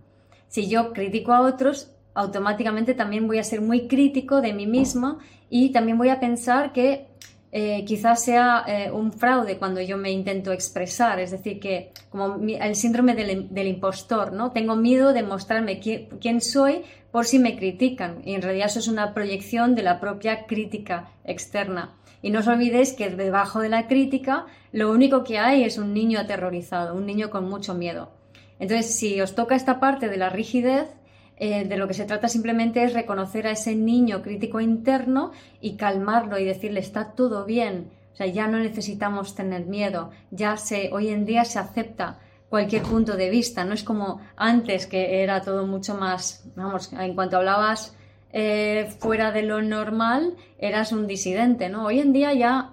Si 0.48 0.68
yo 0.68 0.92
critico 0.92 1.32
a 1.32 1.40
otros, 1.40 1.90
automáticamente 2.14 2.94
también 2.94 3.26
voy 3.26 3.38
a 3.38 3.44
ser 3.44 3.60
muy 3.60 3.88
crítico 3.88 4.40
de 4.40 4.52
mí 4.52 4.66
mismo 4.66 5.18
y 5.50 5.70
también 5.70 5.98
voy 5.98 6.08
a 6.08 6.20
pensar 6.20 6.72
que 6.72 7.08
eh, 7.56 7.84
quizás 7.84 8.24
sea 8.24 8.64
eh, 8.66 8.90
un 8.90 9.12
fraude 9.12 9.58
cuando 9.58 9.80
yo 9.80 9.96
me 9.96 10.10
intento 10.10 10.50
expresar, 10.50 11.20
es 11.20 11.30
decir, 11.30 11.60
que 11.60 11.92
como 12.10 12.34
el 12.34 12.74
síndrome 12.74 13.14
del, 13.14 13.68
impostor, 13.68 14.32
¿no? 14.32 14.50
Tengo 14.50 14.74
miedo 14.74 15.12
de 15.12 15.22
mostrarme 15.22 15.78
quién, 15.78 16.40
soy 16.40 16.82
por 17.12 17.26
si 17.26 17.38
me 17.38 17.54
critican 17.56 18.22
y 18.24 18.34
en 18.34 18.42
realidad 18.42 18.66
eso 18.66 18.80
es 18.80 18.88
una 18.88 19.14
proyección 19.14 19.76
de 19.76 19.84
la 19.84 20.00
propia 20.00 20.46
crítica 20.46 21.12
externa. 21.24 21.94
Y 22.22 22.30
no 22.30 22.40
os 22.40 22.48
olvidéis 22.48 22.92
que 22.92 23.08
debajo 23.08 23.60
de 23.60 23.68
la 23.68 23.86
crítica 23.86 24.46
lo 24.72 24.90
único 24.90 25.22
que 25.22 25.38
hay 25.38 25.62
es 25.62 25.78
un 25.78 25.94
niño 25.94 26.18
aterrorizado, 26.18 26.96
un 26.96 27.06
niño 27.06 27.30
con 27.30 27.48
mucho 27.48 27.72
miedo. 27.72 28.10
Entonces, 28.58 28.92
si 28.96 29.20
os 29.20 29.36
toca 29.36 29.54
esta 29.54 29.78
parte 29.78 30.08
de 30.08 30.16
la 30.16 30.28
rigidez, 30.28 30.88
eh, 31.36 31.64
de 31.64 31.76
lo 31.76 31.88
que 31.88 31.94
se 31.94 32.04
trata 32.04 32.28
simplemente 32.28 32.84
es 32.84 32.94
reconocer 32.94 33.46
a 33.46 33.52
ese 33.52 33.74
niño 33.74 34.22
crítico 34.22 34.60
interno 34.60 35.32
y 35.60 35.76
calmarlo 35.76 36.38
y 36.38 36.44
decirle 36.44 36.80
está 36.80 37.12
todo 37.12 37.44
bien, 37.44 37.90
o 38.12 38.16
sea, 38.16 38.26
ya 38.26 38.46
no 38.46 38.58
necesitamos 38.58 39.34
tener 39.34 39.66
miedo, 39.66 40.10
ya 40.30 40.56
se, 40.56 40.90
hoy 40.92 41.08
en 41.08 41.26
día 41.26 41.44
se 41.44 41.58
acepta 41.58 42.20
cualquier 42.48 42.82
punto 42.82 43.16
de 43.16 43.30
vista, 43.30 43.64
no 43.64 43.74
es 43.74 43.82
como 43.82 44.20
antes 44.36 44.86
que 44.86 45.22
era 45.24 45.42
todo 45.42 45.66
mucho 45.66 45.96
más, 45.96 46.44
vamos, 46.54 46.92
en 46.92 47.14
cuanto 47.16 47.38
hablabas 47.38 47.96
eh, 48.32 48.94
fuera 49.00 49.32
de 49.32 49.42
lo 49.42 49.60
normal, 49.60 50.36
eras 50.58 50.92
un 50.92 51.08
disidente, 51.08 51.68
¿no? 51.68 51.86
Hoy 51.86 51.98
en 51.98 52.12
día 52.12 52.32
ya 52.32 52.70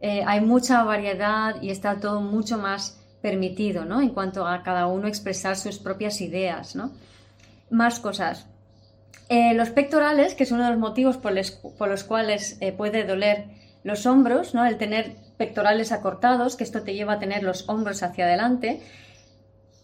eh, 0.00 0.24
hay 0.26 0.40
mucha 0.40 0.82
variedad 0.82 1.62
y 1.62 1.70
está 1.70 2.00
todo 2.00 2.20
mucho 2.20 2.58
más 2.58 3.00
permitido, 3.22 3.84
¿no? 3.84 4.00
En 4.00 4.10
cuanto 4.10 4.46
a 4.46 4.62
cada 4.62 4.88
uno 4.88 5.06
expresar 5.06 5.56
sus 5.56 5.78
propias 5.78 6.20
ideas, 6.20 6.74
¿no? 6.74 6.90
Más 7.70 8.00
cosas. 8.00 8.46
Eh, 9.28 9.54
los 9.54 9.70
pectorales, 9.70 10.34
que 10.34 10.42
es 10.42 10.50
uno 10.50 10.64
de 10.64 10.70
los 10.70 10.78
motivos 10.78 11.16
por, 11.16 11.32
los 11.32 12.04
cuales 12.04 12.58
eh, 12.60 12.72
puede 12.72 13.04
doler 13.04 13.44
los 13.84 14.04
hombros, 14.04 14.54
¿no? 14.54 14.66
el 14.66 14.76
tener 14.76 15.14
pectorales 15.36 15.92
acortados, 15.92 16.56
que 16.56 16.64
esto 16.64 16.82
te 16.82 16.94
lleva 16.94 17.14
a 17.14 17.18
tener 17.18 17.42
los 17.42 17.68
hombros 17.68 18.02
hacia 18.02 18.24
adelante, 18.24 18.82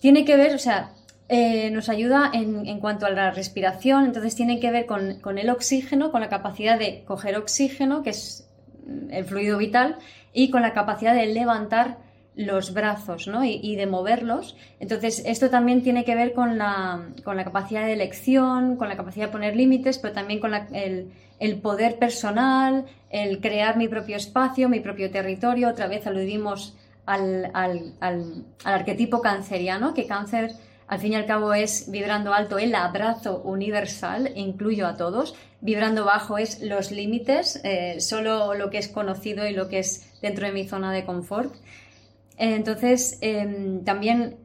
tiene 0.01 0.25
que 0.25 0.37
ver, 0.37 0.55
o 0.55 0.59
sea, 0.59 0.91
eh, 1.29 1.71
nos 1.71 1.89
ayuda 1.89 2.31
en, 2.33 2.79
cuanto 2.81 3.07
a 3.07 3.11
la 3.11 3.31
respiración, 3.31 4.05
entonces 4.05 4.35
tiene 4.35 4.61
que 4.61 4.71
ver 4.71 4.87
con, 4.87 5.21
con, 5.21 5.39
el 5.39 5.49
oxígeno, 5.49 6.13
con 6.13 6.21
la 6.21 6.29
capacidad 6.29 6.79
de 6.79 7.05
coger 7.05 7.37
oxígeno, 7.37 8.03
que 8.03 8.11
es 8.11 8.49
mm, 8.87 9.13
el 9.13 9.25
fluido 9.25 9.59
vital, 9.59 9.97
y 10.33 10.51
con 10.51 10.63
la 10.63 10.73
capacidad 10.73 11.15
de 11.15 11.27
levantar 11.27 11.99
los 12.37 12.75
brazos 12.75 13.27
¿no? 13.27 13.45
y, 13.45 13.77
de 13.77 13.87
moverlos. 13.87 14.57
Entonces, 14.79 15.23
esto 15.27 15.51
también 15.51 15.83
tiene 15.83 16.05
que 16.05 16.15
ver 16.15 16.35
con 16.35 16.59
la, 16.59 17.09
con 17.25 17.37
la, 17.37 17.45
capacidad 17.45 17.87
de 17.87 17.95
elección, 17.95 18.77
con 18.77 18.89
la 18.89 18.97
capacidad 18.97 19.27
de 19.27 19.33
poner 19.33 19.57
límites, 19.57 19.99
pero 19.99 20.15
también 20.15 20.39
con 20.39 20.53
el, 20.55 21.11
el, 21.41 21.57
poder 21.57 21.99
personal, 21.99 22.85
el 23.11 23.41
crear 23.41 23.79
mi 23.79 23.89
propio 23.89 24.17
espacio, 24.17 24.69
mi 24.69 24.81
propio 24.81 25.11
territorio. 25.11 25.71
Otra 25.71 25.89
vez 25.89 26.07
aludimos 26.07 26.77
al, 27.07 27.51
al, 27.55 27.95
al, 28.01 28.45
arquetipo 28.65 29.23
canceriano, 29.23 29.95
que 29.95 30.07
cáncer 30.07 30.53
al 30.89 31.01
fin 31.01 31.13
y 31.13 31.17
al 31.17 31.27
cabo 31.27 31.53
es 31.53 31.91
vibrando 31.91 32.33
alto 32.33 32.59
el 32.59 32.75
abrazo 32.75 33.43
universal, 33.45 34.31
incluyo 34.37 34.87
a 34.87 34.97
todos. 34.97 35.35
Vibrando 35.61 36.05
bajo 36.05 36.39
es 36.39 36.61
los 36.63 36.93
límites, 36.93 37.61
eh, 37.65 38.01
solo 38.01 38.55
lo 38.55 38.71
que 38.71 38.79
es 38.79 38.87
conocido 38.89 39.49
y 39.49 39.53
lo 39.53 39.69
que 39.69 39.81
es 39.81 40.07
dentro 40.21 40.47
de 40.47 40.53
mi 40.53 40.69
zona 40.69 40.93
de 40.93 41.05
confort. 41.05 41.53
Entonces, 42.37 43.19
em, 43.21 43.85
también 43.85 44.37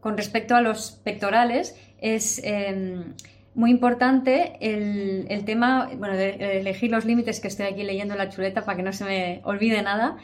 con 0.00 0.16
respecto 0.16 0.54
a 0.54 0.60
los 0.60 0.92
pectorales, 1.04 1.76
es 2.00 2.40
em, 2.44 3.14
muy 3.54 3.70
importante 3.70 4.56
el, 4.60 5.44
tema, 5.44 5.90
bueno, 5.96 6.14
de 6.14 6.58
elegir 6.58 6.90
los 6.90 7.04
límites 7.04 7.40
que 7.40 7.48
estoy 7.48 7.66
aquí 7.66 7.82
leyendo 7.82 8.14
en 8.14 8.18
la 8.18 8.28
chuleta 8.28 8.64
para 8.64 8.76
que 8.76 8.82
no 8.82 8.92
se 8.92 9.04
me 9.04 9.40
olvide 9.44 9.82
nada. 9.82 10.16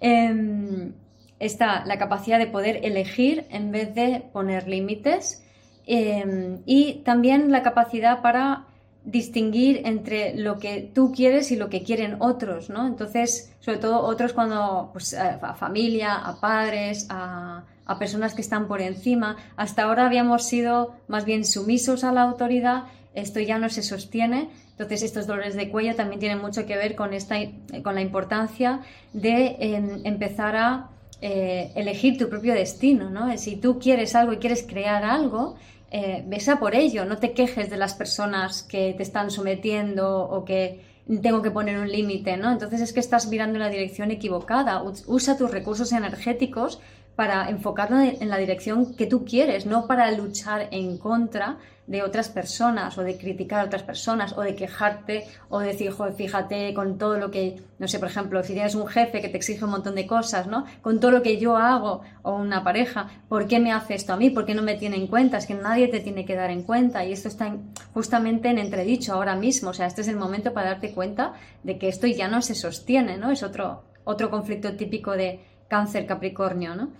Em, 0.00 0.92
está 1.38 1.84
la 1.86 1.98
capacidad 1.98 2.38
de 2.38 2.46
poder 2.46 2.80
elegir 2.84 3.46
en 3.50 3.72
vez 3.72 3.94
de 3.94 4.22
poner 4.32 4.68
límites 4.68 5.44
y 5.86 7.00
también 7.04 7.50
la 7.50 7.62
capacidad 7.62 8.22
para 8.22 8.66
distinguir 9.04 9.82
entre 9.86 10.34
lo 10.36 10.58
que 10.58 10.90
tú 10.94 11.12
quieres 11.12 11.50
y 11.50 11.56
lo 11.56 11.70
que 11.70 11.82
quieren 11.82 12.16
otros, 12.20 12.68
¿no? 12.68 12.86
Entonces, 12.86 13.52
sobre 13.60 13.78
todo 13.78 14.00
otros 14.00 14.32
cuando, 14.32 14.90
pues, 14.92 15.14
a 15.14 15.54
familia, 15.54 16.14
a 16.16 16.38
padres, 16.40 17.06
a, 17.10 17.64
personas 17.98 18.34
que 18.34 18.40
están 18.40 18.68
por 18.68 18.80
encima. 18.80 19.36
Hasta 19.56 19.82
ahora 19.82 20.06
habíamos 20.06 20.44
sido 20.44 20.94
más 21.08 21.24
bien 21.24 21.44
sumisos 21.44 22.04
a 22.04 22.12
la 22.12 22.22
autoridad, 22.22 22.84
esto 23.14 23.40
ya 23.40 23.58
no 23.58 23.68
se 23.68 23.82
sostiene. 23.82 24.48
Entonces, 24.70 25.02
estos 25.02 25.26
dolores 25.26 25.56
de 25.56 25.70
cuello 25.70 25.96
también 25.96 26.20
tienen 26.20 26.40
mucho 26.40 26.66
que 26.66 26.76
ver 26.76 26.94
con, 26.94 27.12
esta, 27.12 27.34
con 27.82 27.96
la 27.96 28.00
importancia 28.00 28.82
de 29.12 29.56
em, 29.58 30.02
empezar 30.04 30.54
a 30.54 30.90
eh, 31.20 31.72
elegir 31.74 32.16
tu 32.16 32.28
propio 32.28 32.54
destino, 32.54 33.10
¿no? 33.10 33.36
Si 33.36 33.56
tú 33.56 33.80
quieres 33.80 34.14
algo 34.14 34.34
y 34.34 34.36
quieres 34.36 34.62
crear 34.62 35.02
algo, 35.02 35.56
eh, 35.90 36.22
besa 36.26 36.58
por 36.58 36.74
ello, 36.74 37.04
no 37.04 37.18
te 37.18 37.32
quejes 37.32 37.68
de 37.68 37.76
las 37.76 37.94
personas 37.94 38.62
que 38.62 38.94
te 38.96 39.02
están 39.02 39.30
sometiendo 39.30 40.20
o 40.20 40.44
que 40.44 40.80
tengo 41.22 41.42
que 41.42 41.50
poner 41.50 41.78
un 41.78 41.90
límite, 41.90 42.36
¿no? 42.36 42.52
Entonces 42.52 42.80
es 42.80 42.92
que 42.92 43.00
estás 43.00 43.26
mirando 43.26 43.56
en 43.56 43.62
la 43.62 43.68
dirección 43.68 44.10
equivocada. 44.10 44.82
Usa 45.06 45.36
tus 45.36 45.50
recursos 45.50 45.92
energéticos 45.92 46.80
para 47.16 47.50
enfocarlo 47.50 48.00
en 48.00 48.28
la 48.28 48.38
dirección 48.38 48.94
que 48.94 49.06
tú 49.06 49.24
quieres, 49.24 49.66
no 49.66 49.86
para 49.86 50.10
luchar 50.10 50.68
en 50.70 50.96
contra 50.96 51.58
de 51.90 52.04
otras 52.04 52.28
personas 52.28 52.96
o 52.98 53.02
de 53.02 53.18
criticar 53.18 53.60
a 53.60 53.64
otras 53.64 53.82
personas 53.82 54.38
o 54.38 54.42
de 54.42 54.54
quejarte 54.54 55.26
o 55.48 55.58
decir, 55.58 55.90
joder, 55.90 56.14
fíjate 56.14 56.72
con 56.72 56.98
todo 56.98 57.18
lo 57.18 57.32
que, 57.32 57.60
no 57.80 57.88
sé, 57.88 57.98
por 57.98 58.06
ejemplo, 58.06 58.44
si 58.44 58.52
tienes 58.52 58.76
un 58.76 58.86
jefe 58.86 59.20
que 59.20 59.28
te 59.28 59.36
exige 59.36 59.64
un 59.64 59.72
montón 59.72 59.96
de 59.96 60.06
cosas, 60.06 60.46
¿no? 60.46 60.66
Con 60.82 61.00
todo 61.00 61.10
lo 61.10 61.20
que 61.20 61.38
yo 61.38 61.56
hago 61.56 62.02
o 62.22 62.36
una 62.36 62.62
pareja, 62.62 63.08
¿por 63.28 63.48
qué 63.48 63.58
me 63.58 63.72
hace 63.72 63.94
esto 63.94 64.12
a 64.12 64.16
mí? 64.16 64.30
¿Por 64.30 64.46
qué 64.46 64.54
no 64.54 64.62
me 64.62 64.76
tiene 64.76 64.98
en 64.98 65.08
cuenta? 65.08 65.38
Es 65.38 65.46
que 65.46 65.54
nadie 65.54 65.88
te 65.88 65.98
tiene 65.98 66.24
que 66.24 66.36
dar 66.36 66.50
en 66.50 66.62
cuenta 66.62 67.04
y 67.04 67.12
esto 67.12 67.26
está 67.26 67.56
justamente 67.92 68.50
en 68.50 68.58
entredicho 68.58 69.14
ahora 69.14 69.34
mismo, 69.34 69.70
o 69.70 69.74
sea, 69.74 69.86
este 69.86 70.02
es 70.02 70.08
el 70.08 70.16
momento 70.16 70.52
para 70.52 70.68
darte 70.68 70.92
cuenta 70.92 71.32
de 71.64 71.76
que 71.76 71.88
esto 71.88 72.06
ya 72.06 72.28
no 72.28 72.40
se 72.40 72.54
sostiene, 72.54 73.18
¿no? 73.18 73.32
Es 73.32 73.42
otro, 73.42 73.82
otro 74.04 74.30
conflicto 74.30 74.76
típico 74.76 75.16
de 75.16 75.40
cáncer 75.70 76.04
capricornio, 76.04 76.74
¿no? 76.74 76.90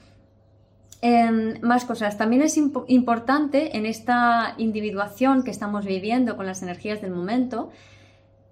Em, 1.02 1.60
más 1.60 1.84
cosas. 1.84 2.16
También 2.16 2.42
es 2.42 2.56
importante 2.56 3.76
en 3.76 3.84
esta 3.84 4.54
individuación 4.58 5.42
que 5.42 5.50
estamos 5.50 5.84
viviendo 5.84 6.36
con 6.36 6.46
las 6.46 6.62
energías 6.62 7.00
del 7.02 7.10
momento, 7.10 7.70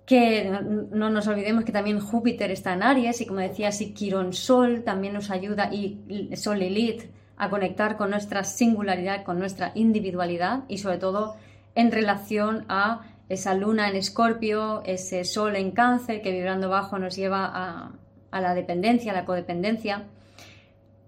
que 0.06 0.50
no, 0.90 1.10
nos 1.10 1.26
olvidemos 1.28 1.64
que 1.64 1.72
también 1.72 2.00
Júpiter 2.00 2.50
está 2.50 2.72
en 2.72 2.82
Aries 2.82 3.20
y 3.20 3.26
como 3.26 3.40
decía, 3.40 3.70
si 3.70 3.92
Quirón 3.92 4.32
Sol 4.32 4.82
también 4.82 5.12
nos 5.12 5.30
ayuda 5.30 5.70
y 5.72 6.30
Sol 6.36 6.58
Lilith 6.58 7.02
a 7.36 7.50
conectar 7.50 7.98
con 7.98 8.10
nuestra 8.10 8.42
singularidad, 8.44 9.24
con 9.24 9.38
nuestra 9.38 9.72
individualidad 9.74 10.64
y 10.68 10.78
sobre 10.78 10.96
todo 10.96 11.36
en 11.74 11.92
relación 11.92 12.64
a 12.68 13.02
esa 13.28 13.54
luna 13.54 13.90
en 13.90 13.96
Escorpio, 13.96 14.82
ese 14.86 15.24
Sol 15.24 15.54
en 15.54 15.70
Cáncer 15.70 16.22
que 16.22 16.32
vibrando 16.32 16.70
bajo 16.70 16.98
nos 16.98 17.14
lleva 17.14 17.44
a, 17.44 17.92
a 18.30 18.40
la 18.40 18.54
dependencia, 18.54 19.12
a 19.12 19.14
la 19.14 19.24
codependencia. 19.24 20.04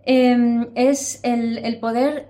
Em, 0.04 0.68
es 0.74 1.20
el, 1.22 1.78
poder, 1.78 2.28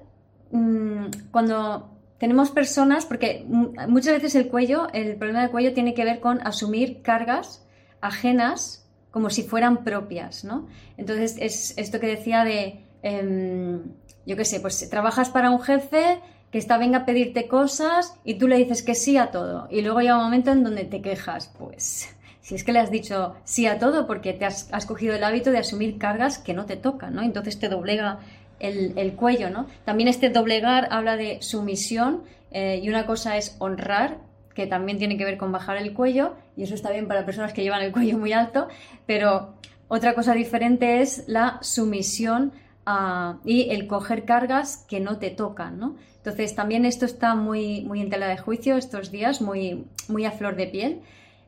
mm, 0.51 1.07
cuando 1.31 1.91
tenemos 2.19 2.51
personas, 2.51 3.07
porque 3.07 3.45
muchas 3.47 4.15
veces 4.15 4.35
el 4.35 4.49
cuello, 4.49 4.89
el 4.93 5.17
problema 5.17 5.41
del 5.41 5.51
cuello 5.51 5.73
tiene 5.73 5.95
que 5.95 6.05
ver 6.05 6.21
con 6.21 6.47
asumir 6.47 7.03
cargas 7.03 7.67
ajenas 8.01 8.87
como 9.11 9.31
si 9.31 9.43
fueran 9.43 9.85
propias, 9.85 10.45
¿no? 10.45 10.69
Entonces 10.97 11.37
es 11.41 11.75
esto 11.77 11.99
que 11.99 12.07
decía 12.07 12.45
de, 12.45 12.85
em, 13.03 13.83
yo 14.27 14.37
qué 14.37 14.45
sé, 14.45 14.61
pues 14.61 14.89
trabajas 14.91 15.31
para 15.31 15.51
un 15.51 15.61
jefe 15.61 16.21
que 16.53 16.59
está 16.59 16.79
venga 16.79 16.99
a 16.99 17.07
pedirte 17.07 17.49
cosas 17.49 18.15
y 18.25 18.35
tú 18.35 18.49
le 18.49 18.57
dices 18.57 18.83
que 18.83 18.95
sí 18.95 19.17
a 19.17 19.31
todo 19.31 19.69
y 19.71 19.83
luego 19.83 20.01
llega 20.01 20.17
un 20.17 20.25
momento 20.25 20.53
en 20.53 20.63
donde 20.63 20.85
te 20.85 21.01
quejas, 21.01 21.53
pues 21.59 22.09
si 22.43 22.55
es 22.55 22.65
que 22.65 22.73
le 22.73 22.79
has 22.79 22.91
dicho 22.91 23.35
sí 23.45 23.67
a 23.67 23.79
todo 23.79 24.07
porque 24.07 24.33
te 24.33 24.45
has, 24.45 24.87
cogido 24.87 25.15
el 25.15 25.25
hábito 25.25 25.51
de 25.51 25.59
asumir 25.59 25.99
cargas 25.99 26.39
que 26.39 26.55
no 26.55 26.67
te 26.67 26.77
tocan, 26.77 27.15
¿no? 27.15 27.23
Entonces 27.23 27.59
te 27.59 27.69
doblega 27.69 28.21
el, 28.59 29.13
cuello, 29.15 29.51
¿no? 29.51 29.67
También 29.85 30.09
este 30.09 30.29
doblegar 30.29 30.89
habla 30.91 31.17
de 31.17 31.39
sumisión 31.41 32.25
eh, 32.51 32.81
y 32.83 32.89
una 32.89 33.07
cosa 33.07 33.37
es 33.37 33.57
honrar, 33.59 34.19
que 34.55 34.67
también 34.67 34.99
tiene 34.99 35.17
que 35.17 35.25
ver 35.25 35.39
con 35.39 35.53
bajar 35.53 35.77
el 35.77 35.95
cuello, 35.95 36.35
y 36.57 36.65
eso 36.65 36.75
está 36.75 36.91
bien 36.91 37.09
para 37.09 37.25
personas 37.25 37.53
que 37.53 37.63
llevan 37.63 37.83
el 37.83 37.93
cuello 37.93 38.19
muy 38.19 38.33
alto, 38.33 38.69
pero 39.07 39.55
Otra 39.93 40.15
cosa 40.15 40.35
diferente 40.35 41.01
es 41.01 41.25
la 41.27 41.59
sumisión 41.63 42.53
y 43.45 43.71
el 43.71 43.89
coger 43.89 44.25
cargas 44.25 44.85
que 44.89 45.01
no 45.01 45.19
te 45.19 45.31
tocan, 45.31 45.81
¿no? 45.81 45.97
Entonces 46.19 46.55
también 46.55 46.85
esto 46.85 47.07
está 47.07 47.35
muy, 47.35 47.81
muy 47.81 48.01
en 48.01 48.09
tela 48.09 48.29
de 48.29 48.39
juicio 48.39 48.77
estos 48.77 49.11
días, 49.11 49.41
muy, 49.41 49.87
muy 50.07 50.27
a 50.27 50.31
flor 50.31 50.55
de 50.55 50.69
piel. 50.69 51.01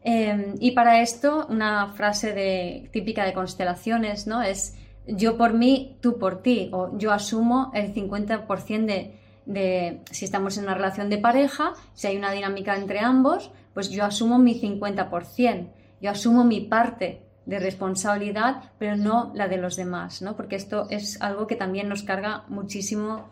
Em, 0.04 0.54
y 0.58 0.72
para 0.72 1.00
esto, 1.00 1.46
una 1.48 1.92
frase 1.94 2.32
de, 2.32 2.88
típica 2.92 3.24
de 3.24 3.32
constelaciones, 3.32 4.26
¿no? 4.26 4.42
Es 4.42 4.76
yo 5.06 5.36
por 5.36 5.52
mí, 5.52 5.96
tú 6.00 6.18
por 6.18 6.42
ti, 6.42 6.70
o 6.72 6.96
yo 6.98 7.12
asumo 7.12 7.70
el 7.74 7.94
50% 7.94 8.86
de, 8.86 9.14
de, 9.46 10.00
si 10.10 10.24
estamos 10.24 10.56
en 10.58 10.64
una 10.64 10.74
relación 10.74 11.08
de 11.10 11.18
pareja, 11.18 11.74
si 11.94 12.06
hay 12.06 12.16
una 12.16 12.32
dinámica 12.32 12.76
entre 12.76 13.00
ambos, 13.00 13.50
pues 13.74 13.90
yo 13.90 14.04
asumo 14.04 14.38
mi 14.38 14.60
50%, 14.60 15.68
yo 16.00 16.10
asumo 16.10 16.44
mi 16.44 16.60
parte 16.60 17.22
de 17.46 17.58
responsabilidad, 17.58 18.70
pero 18.78 18.96
no 18.96 19.32
la 19.34 19.48
de 19.48 19.56
los 19.56 19.76
demás, 19.76 20.22
¿no? 20.22 20.36
Porque 20.36 20.56
esto 20.56 20.86
es 20.90 21.20
algo 21.20 21.46
que 21.46 21.56
también 21.56 21.88
nos 21.88 22.02
carga 22.02 22.44
muchísimo 22.48 23.28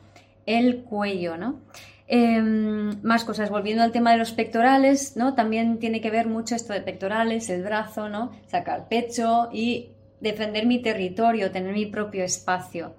el 0.46 0.82
cuello, 0.82 1.36
¿no? 1.36 1.60
Em, 2.12 3.00
más 3.04 3.22
cosas, 3.22 3.50
volviendo 3.50 3.84
al 3.84 3.92
tema 3.92 4.10
de 4.10 4.18
los 4.18 4.32
pectorales, 4.32 5.16
¿no? 5.16 5.34
También 5.34 5.78
tiene 5.78 6.00
que 6.00 6.10
ver 6.10 6.26
mucho 6.26 6.56
esto 6.56 6.72
de 6.72 6.80
pectorales, 6.80 7.48
el 7.50 7.62
brazo, 7.62 8.08
¿no? 8.08 8.32
Sacar 8.48 8.88
pecho 8.88 9.48
y 9.52 9.90
defender 10.20 10.66
mi 10.66 10.82
territorio, 10.82 11.52
tener 11.52 11.72
mi 11.72 11.86
propio 11.86 12.24
espacio. 12.24 12.96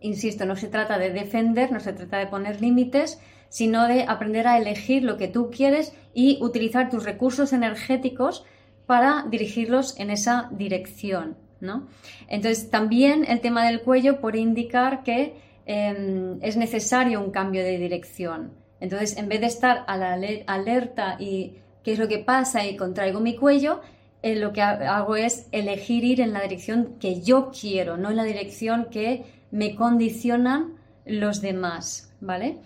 Insisto, 0.00 0.44
no 0.44 0.56
se 0.56 0.68
trata 0.68 0.98
de 0.98 1.08
defender, 1.08 1.72
no 1.72 1.80
se 1.80 1.94
trata 1.94 2.18
de 2.18 2.26
poner 2.26 2.60
límites, 2.60 3.18
sino 3.48 3.88
de 3.88 4.02
aprender 4.02 4.46
a 4.46 4.58
elegir 4.58 5.04
lo 5.04 5.16
que 5.16 5.28
tú 5.28 5.50
quieres 5.50 5.94
y 6.12 6.36
utilizar 6.42 6.90
tus 6.90 7.04
recursos 7.04 7.54
energéticos 7.54 8.44
para 8.84 9.24
dirigirlos 9.30 9.98
en 9.98 10.10
esa 10.10 10.50
dirección. 10.52 11.38
¿no? 11.60 11.88
Entonces, 12.28 12.68
también 12.68 13.24
el 13.26 13.40
tema 13.40 13.64
del 13.64 13.80
cuello 13.80 14.20
puede 14.20 14.38
indicar 14.38 15.02
que 15.02 15.47
em, 15.68 16.38
es 16.42 16.56
necesario 16.56 17.20
un 17.20 17.30
cambio 17.30 17.62
de 17.62 17.78
dirección. 17.78 18.54
Entonces, 18.80 19.16
en 19.16 19.28
vez 19.28 19.40
de 19.40 19.46
estar 19.46 19.84
a 19.86 19.96
la 19.96 20.18
alerta 20.46 21.16
y 21.20 21.58
qué 21.84 21.92
es 21.92 21.98
lo 22.00 22.08
que 22.08 22.18
pasa 22.18 22.66
y 22.66 22.76
contraigo 22.76 23.20
mi 23.20 23.36
cuello, 23.36 23.80
eh, 24.22 24.34
lo 24.34 24.52
que 24.52 24.62
hago 24.62 25.14
es 25.14 25.46
elegir 25.52 26.02
ir 26.04 26.20
en 26.20 26.32
la 26.32 26.40
dirección 26.40 26.96
que 26.98 27.20
yo 27.20 27.50
quiero, 27.52 27.96
no 27.96 28.10
en 28.10 28.16
la 28.16 28.24
dirección 28.24 28.86
que 28.90 29.24
me 29.52 29.76
condicionan 29.76 30.74
los 31.06 31.40
demás, 31.40 32.12
¿vale? 32.20 32.58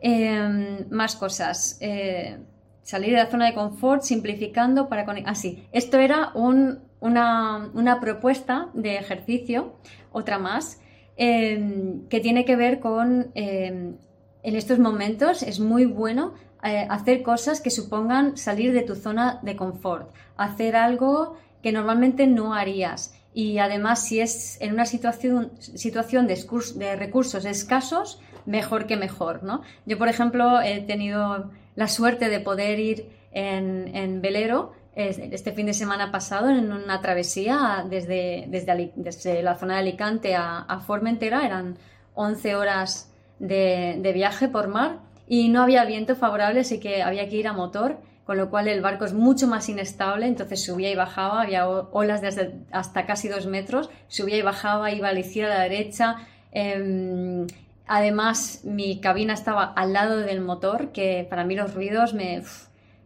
Em, 0.00 0.88
más 0.90 1.16
cosas. 1.16 1.76
Eh, 1.80 2.38
salir 2.82 3.10
de 3.10 3.16
la 3.16 3.26
zona 3.26 3.46
de 3.46 3.54
confort 3.54 4.02
simplificando 4.02 4.88
para 4.88 5.04
conectar. 5.04 5.32
Así, 5.32 5.62
ah, 5.64 5.68
esto 5.72 5.98
era 5.98 6.32
una, 6.34 7.98
propuesta 8.00 8.68
de 8.74 8.96
ejercicio, 8.96 9.74
otra 10.12 10.38
más, 10.38 10.80
em, 11.16 12.06
que 12.08 12.20
tiene 12.20 12.44
que 12.44 12.56
ver 12.56 12.80
con, 12.80 13.30
em, 13.34 13.96
en 14.42 14.56
estos 14.56 14.78
momentos 14.78 15.42
es 15.42 15.60
muy 15.60 15.86
bueno 15.86 16.34
eh, 16.62 16.86
hacer 16.88 17.22
cosas 17.22 17.60
que 17.60 17.70
supongan 17.70 18.36
salir 18.36 18.72
de 18.72 18.82
tu 18.82 18.94
zona 18.94 19.38
de 19.42 19.54
confort, 19.54 20.10
hacer 20.36 20.76
algo 20.76 21.36
que 21.62 21.72
normalmente 21.72 22.26
no 22.26 22.54
harías. 22.54 23.14
Y 23.34 23.58
además, 23.58 24.06
si 24.06 24.20
es 24.20 24.58
en 24.60 24.72
una 24.72 24.86
situación, 24.86 25.52
situación 25.58 26.26
de, 26.26 26.42
de 26.76 26.96
recursos 26.96 27.44
escasos, 27.44 28.20
mejor 28.46 28.86
que 28.86 28.96
mejor, 28.96 29.42
¿no? 29.42 29.62
Yo, 29.86 29.98
por 29.98 30.08
ejemplo, 30.08 30.60
he 30.60 30.80
tenido 30.80 31.50
la 31.74 31.88
suerte 31.88 32.28
de 32.28 32.40
poder 32.40 32.78
ir 32.78 33.08
en, 33.32 34.20
velero 34.22 34.72
este 34.94 35.52
fin 35.52 35.66
de 35.66 35.74
semana 35.74 36.12
pasado 36.12 36.50
en 36.50 36.72
una 36.72 37.00
travesía 37.00 37.84
desde, 37.88 38.44
desde, 38.48 39.42
la 39.42 39.56
zona 39.56 39.74
de 39.74 39.80
Alicante 39.80 40.34
a, 40.36 40.80
Formentera. 40.86 41.44
Eran 41.44 41.76
11 42.14 42.56
horas 42.56 43.12
de, 43.38 44.10
viaje 44.14 44.48
por 44.48 44.68
mar 44.68 45.00
y 45.26 45.48
no 45.48 45.62
había 45.62 45.84
viento 45.84 46.16
favorable, 46.16 46.60
así 46.60 46.80
que 46.80 47.02
había 47.02 47.28
que 47.28 47.36
ir 47.36 47.48
a 47.48 47.52
motor, 47.52 47.98
con 48.24 48.36
lo 48.36 48.50
cual 48.50 48.68
el 48.68 48.80
barco 48.80 49.04
es 49.04 49.12
mucho 49.12 49.46
más 49.46 49.68
inestable, 49.68 50.26
entonces 50.26 50.64
subía 50.64 50.90
y 50.90 50.94
bajaba, 50.94 51.42
había 51.42 51.68
olas 51.68 52.20
desde 52.20 52.54
hasta 52.70 53.06
casi 53.06 53.28
dos 53.28 53.46
metros, 53.46 53.90
subía 54.08 54.36
y 54.36 54.42
bajaba, 54.42 54.92
iba 54.92 55.08
a 55.08 55.12
la 55.12 55.20
izquierda, 55.20 55.54
a 55.54 55.58
la 55.58 55.62
derecha. 55.64 56.16
Em, 56.52 57.46
Además, 57.86 58.62
mi 58.64 59.00
cabina 59.00 59.34
estaba 59.34 59.64
al 59.64 59.92
lado 59.92 60.18
del 60.18 60.40
motor, 60.40 60.90
que 60.92 61.26
para 61.28 61.44
mí 61.44 61.54
los 61.54 61.74
ruidos 61.74 62.14
me, 62.14 62.42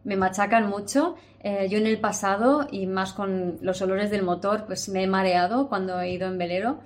machacan 0.04 0.68
mucho. 0.68 1.16
Eh, 1.48 1.66
yo 1.70 1.78
en 1.78 1.86
el 1.86 1.98
pasado, 1.98 2.68
y 2.70 2.86
más 2.86 3.14
con 3.14 3.56
los 3.62 3.80
olores 3.80 4.10
del 4.10 4.22
motor, 4.22 4.66
pues 4.66 4.90
me 4.90 5.04
he 5.04 5.06
mareado 5.06 5.70
cuando 5.70 5.98
he 5.98 6.10
ido 6.10 6.28
en 6.28 6.36
velero. 6.36 6.78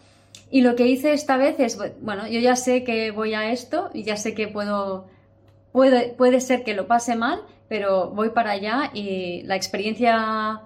Y 0.52 0.60
lo 0.60 0.76
que 0.76 0.86
hice 0.86 1.12
esta 1.12 1.36
vez 1.36 1.58
es, 1.58 1.76
bueno, 2.00 2.28
yo 2.28 2.38
ya 2.38 2.54
sé 2.54 2.84
que 2.84 3.10
voy 3.10 3.34
a 3.34 3.50
esto 3.50 3.90
y 3.92 4.04
ya 4.04 4.16
sé 4.16 4.34
que 4.34 4.46
puedo, 4.46 5.08
puede, 5.72 6.10
puede 6.10 6.40
ser 6.40 6.62
que 6.62 6.74
lo 6.74 6.86
pase 6.86 7.16
mal, 7.16 7.40
pero 7.66 8.10
voy 8.10 8.30
para 8.30 8.52
allá 8.52 8.92
y 8.94 9.42
la 9.46 9.56
experiencia 9.56 10.60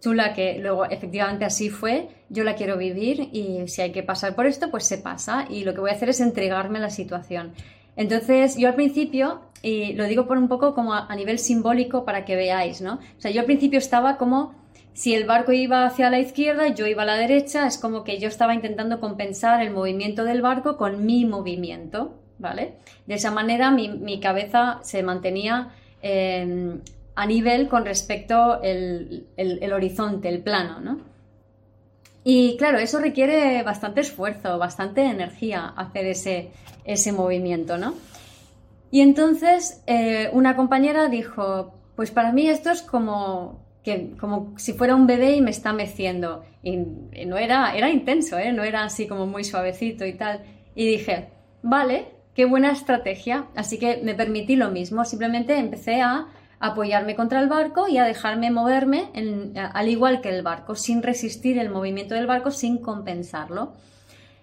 chula 0.00 0.34
que 0.34 0.58
luego 0.58 0.84
efectivamente 0.84 1.46
así 1.46 1.70
fue, 1.70 2.08
yo 2.28 2.44
la 2.44 2.54
quiero 2.54 2.76
vivir 2.76 3.30
y 3.32 3.66
si 3.66 3.80
hay 3.80 3.92
que 3.92 4.02
pasar 4.02 4.34
por 4.34 4.46
esto, 4.46 4.70
pues 4.70 4.84
se 4.84 4.98
pasa 4.98 5.46
y 5.48 5.64
lo 5.64 5.72
que 5.72 5.80
voy 5.80 5.90
a 5.90 5.94
hacer 5.94 6.10
es 6.10 6.20
entregarme 6.20 6.78
a 6.80 6.82
la 6.82 6.90
situación. 6.90 7.54
Entonces, 7.96 8.56
yo 8.58 8.68
al 8.68 8.74
principio, 8.74 9.40
y 9.62 9.92
lo 9.94 10.04
digo 10.04 10.26
por 10.26 10.38
un 10.38 10.48
poco 10.48 10.74
como 10.74 10.94
a, 10.94 11.14
nivel 11.16 11.38
simbólico 11.38 12.04
para 12.04 12.24
que 12.24 12.36
veáis, 12.36 12.80
¿no? 12.80 12.94
O 12.94 13.20
sea, 13.20 13.30
yo 13.30 13.40
al 13.40 13.46
principio 13.46 13.78
estaba 13.78 14.16
como 14.16 14.54
si 14.92 15.14
el 15.14 15.24
barco 15.24 15.52
iba 15.52 15.86
hacia 15.86 16.10
la 16.10 16.18
izquierda, 16.18 16.68
yo 16.68 16.86
iba 16.86 17.02
a 17.02 17.06
la 17.06 17.16
derecha, 17.16 17.66
es 17.66 17.78
como 17.78 18.04
que 18.04 18.18
yo 18.18 18.28
estaba 18.28 18.54
intentando 18.54 19.00
compensar 19.00 19.62
el 19.62 19.70
movimiento 19.70 20.24
del 20.24 20.42
barco 20.42 20.76
con 20.76 21.06
mi 21.06 21.24
movimiento, 21.24 22.18
¿vale? 22.38 22.74
De 23.06 23.14
esa 23.14 23.30
manera 23.30 23.70
mi, 23.70 24.20
cabeza 24.20 24.80
se 24.82 25.02
mantenía 25.02 25.70
eh, 26.02 26.78
a 27.14 27.26
nivel 27.26 27.68
con 27.68 27.84
respecto 27.84 28.62
el, 28.62 29.26
el, 29.36 29.72
horizonte, 29.72 30.28
el 30.28 30.40
plano, 30.40 30.80
¿no? 30.80 31.00
Y 32.22 32.56
claro, 32.58 32.78
eso 32.78 32.98
requiere 32.98 33.62
bastante 33.62 34.02
esfuerzo, 34.02 34.58
bastante 34.58 35.02
energía 35.02 35.66
hacer 35.76 36.06
ese, 36.06 36.50
ese 36.84 37.10
movimiento, 37.10 37.76
¿no? 37.78 37.94
Y 38.90 39.00
entonces 39.00 39.82
eh, 39.86 40.30
una 40.32 40.56
compañera 40.56 41.08
dijo, 41.08 41.74
pues 41.96 42.10
para 42.10 42.32
mí 42.32 42.48
esto 42.48 42.70
es 42.70 42.82
como, 42.82 43.66
que, 43.82 44.14
como 44.18 44.54
si 44.56 44.72
fuera 44.72 44.94
un 44.94 45.06
bebé 45.06 45.32
y 45.32 45.42
me 45.42 45.50
está 45.50 45.72
meciendo. 45.72 46.44
Y, 46.62 46.76
no 47.26 47.36
era, 47.36 47.76
era 47.76 47.90
intenso, 47.90 48.38
¿eh? 48.38 48.52
no 48.52 48.62
era 48.62 48.84
así 48.84 49.06
como 49.06 49.26
muy 49.26 49.44
suavecito 49.44 50.06
y 50.06 50.14
tal. 50.14 50.42
Y 50.74 50.86
dije, 50.86 51.28
vale, 51.62 52.06
qué 52.34 52.44
buena 52.44 52.70
estrategia. 52.72 53.46
Así 53.56 53.78
que 53.78 54.00
me 54.02 54.14
permití 54.14 54.56
lo 54.56 54.70
mismo, 54.70 55.04
simplemente 55.04 55.58
empecé 55.58 56.00
a 56.00 56.28
apoyarme 56.60 57.14
contra 57.14 57.40
el 57.40 57.48
barco 57.48 57.88
y 57.88 57.98
a 57.98 58.04
dejarme 58.04 58.50
moverme 58.50 59.10
al 59.54 59.88
igual 59.88 60.20
que 60.20 60.30
el 60.30 60.42
barco, 60.42 60.74
sin 60.74 61.02
resistir 61.02 61.58
el 61.58 61.70
movimiento 61.70 62.14
del 62.14 62.26
barco, 62.26 62.50
sin 62.50 62.78
compensarlo. 62.78 63.74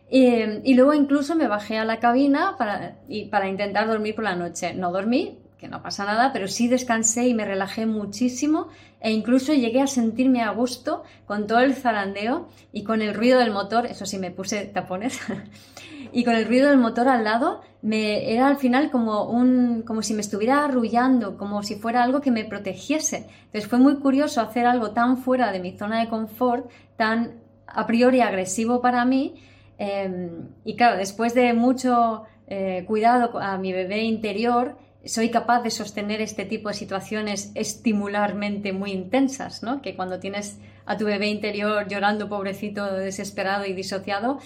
Y 0.09 0.73
luego 0.75 0.93
incluso 0.93 1.35
me 1.35 1.47
bajé 1.47 1.77
a 1.77 1.85
la 1.85 1.99
cabina 1.99 2.55
para, 2.57 2.97
para 3.31 3.49
intentar 3.49 3.87
dormir 3.87 4.15
por 4.15 4.23
la 4.23 4.35
noche. 4.35 4.73
No 4.73 4.91
dormí, 4.91 5.39
que 5.57 5.67
no 5.67 5.81
pasa 5.81 6.05
nada, 6.05 6.31
pero 6.33 6.47
sí 6.47 6.67
descansé 6.67 7.27
y 7.27 7.33
me 7.33 7.45
relajé 7.45 7.85
muchísimo 7.85 8.67
e 8.99 9.11
incluso 9.11 9.53
llegué 9.53 9.81
a 9.81 9.87
sentirme 9.87 10.41
a 10.41 10.51
gusto 10.51 11.03
con 11.25 11.47
todo 11.47 11.59
el 11.59 11.75
zarandeo 11.75 12.49
y 12.71 12.83
con 12.83 13.01
el 13.01 13.13
ruido 13.13 13.39
del 13.39 13.51
motor, 13.51 13.85
eso 13.85 14.05
sí 14.05 14.17
me 14.17 14.31
puse 14.31 14.65
tapones, 14.65 15.19
y 16.11 16.23
con 16.23 16.35
el 16.35 16.45
ruido 16.45 16.69
del 16.69 16.77
motor 16.77 17.07
al 17.07 17.23
lado 17.23 17.61
me 17.81 18.33
era 18.33 18.47
al 18.47 18.57
final 18.57 18.89
como 18.89 19.29
un 19.29 19.83
como 19.83 20.01
si 20.01 20.13
me 20.13 20.21
estuviera 20.21 20.65
arrullando, 20.65 21.37
como 21.37 21.61
si 21.61 21.75
fuera 21.75 22.03
algo 22.03 22.21
que 22.21 22.31
me 22.31 22.45
protegiese. 22.45 23.27
Entonces 23.45 23.67
fue 23.67 23.79
muy 23.79 23.97
curioso 23.97 24.41
hacer 24.41 24.65
algo 24.65 24.91
tan 24.91 25.17
fuera 25.17 25.51
de 25.51 25.59
mi 25.59 25.77
zona 25.77 25.99
de 25.99 26.09
confort, 26.09 26.69
tan 26.97 27.41
a 27.67 27.85
priori 27.85 28.21
agresivo 28.21 28.81
para 28.81 29.05
mí. 29.05 29.35
Em, 29.77 30.49
y 30.63 30.75
claro, 30.75 30.97
después 30.97 31.33
de 31.33 31.53
mucho 31.53 32.23
eh, 32.47 32.83
cuidado 32.87 33.39
a 33.39 33.57
mi 33.57 33.73
bebé 33.73 34.03
interior, 34.03 34.77
soy 35.03 35.29
capaz 35.29 35.61
de 35.61 35.69
sostener 35.69 36.21
este 36.21 36.45
tipo 36.45 36.69
de 36.69 36.75
situaciones 36.75 37.51
estimularmente 37.53 38.73
muy 38.73 38.91
intensas, 38.91 39.61
¿no? 39.61 39.81
Que 39.81 39.95
cuando 39.95 40.19
tienes 40.19 40.57
a 40.85 40.97
tu 40.97 41.05
bebé 41.05 41.27
interior 41.27 41.87
llorando, 41.87 42.27
pobrecito, 42.27 42.93
desesperado 42.93 43.65
y 43.65 43.73
disociado, 43.73 44.39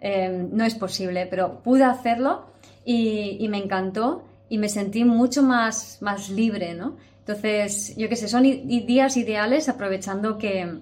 Em, 0.00 0.50
no 0.52 0.64
es 0.64 0.74
posible, 0.74 1.26
pero 1.26 1.60
pude 1.62 1.84
hacerlo 1.84 2.46
y, 2.84 3.46
me 3.48 3.58
encantó 3.58 4.24
y 4.48 4.58
me 4.58 4.68
sentí 4.68 5.04
mucho 5.04 5.42
más, 5.42 5.98
más 6.00 6.28
libre, 6.28 6.74
¿no? 6.74 6.96
Entonces, 7.20 7.96
yo 7.96 8.08
qué 8.08 8.16
sé, 8.16 8.28
son 8.28 8.42
días 8.44 9.16
ideales 9.16 9.68
aprovechando 9.68 10.38
que, 10.38 10.80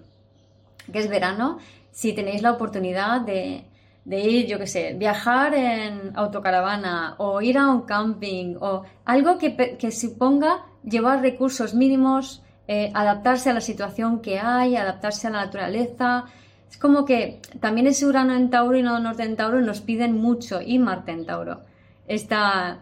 es 0.92 1.08
verano, 1.08 1.58
si 1.92 2.12
tenéis 2.12 2.42
la 2.42 2.52
oportunidad 2.52 3.20
de, 3.22 3.64
ir, 4.06 4.46
yo 4.46 4.58
qué 4.58 4.66
sé, 4.66 4.94
viajar 4.94 5.54
en 5.54 6.12
autocaravana 6.14 7.14
o 7.18 7.40
ir 7.40 7.58
a 7.58 7.68
un 7.68 7.82
camping 7.82 8.56
o 8.60 8.82
algo 9.04 9.38
que, 9.38 9.76
que 9.78 9.90
suponga 9.90 10.64
llevar 10.84 11.22
recursos 11.22 11.74
mínimos, 11.74 12.42
eh, 12.66 12.90
adaptarse 12.94 13.50
a 13.50 13.54
la 13.54 13.60
situación 13.60 14.20
que 14.20 14.38
hay, 14.38 14.76
adaptarse 14.76 15.26
a 15.26 15.30
la 15.30 15.44
naturaleza, 15.44 16.24
Es 16.70 16.78
como 16.78 17.04
que 17.04 17.40
también 17.60 17.86
ese 17.86 18.06
Urano 18.06 18.34
en 18.34 18.50
Tauro 18.50 18.76
y 18.76 18.82
Nodo 18.82 18.98
Norte 18.98 19.22
en 19.22 19.36
Tauro 19.36 19.60
nos 19.60 19.80
piden 19.80 20.16
mucho 20.16 20.60
y 20.60 20.78
Marte 20.78 21.12
en 21.12 21.24
Tauro. 21.24 21.60
Esta, 22.08 22.80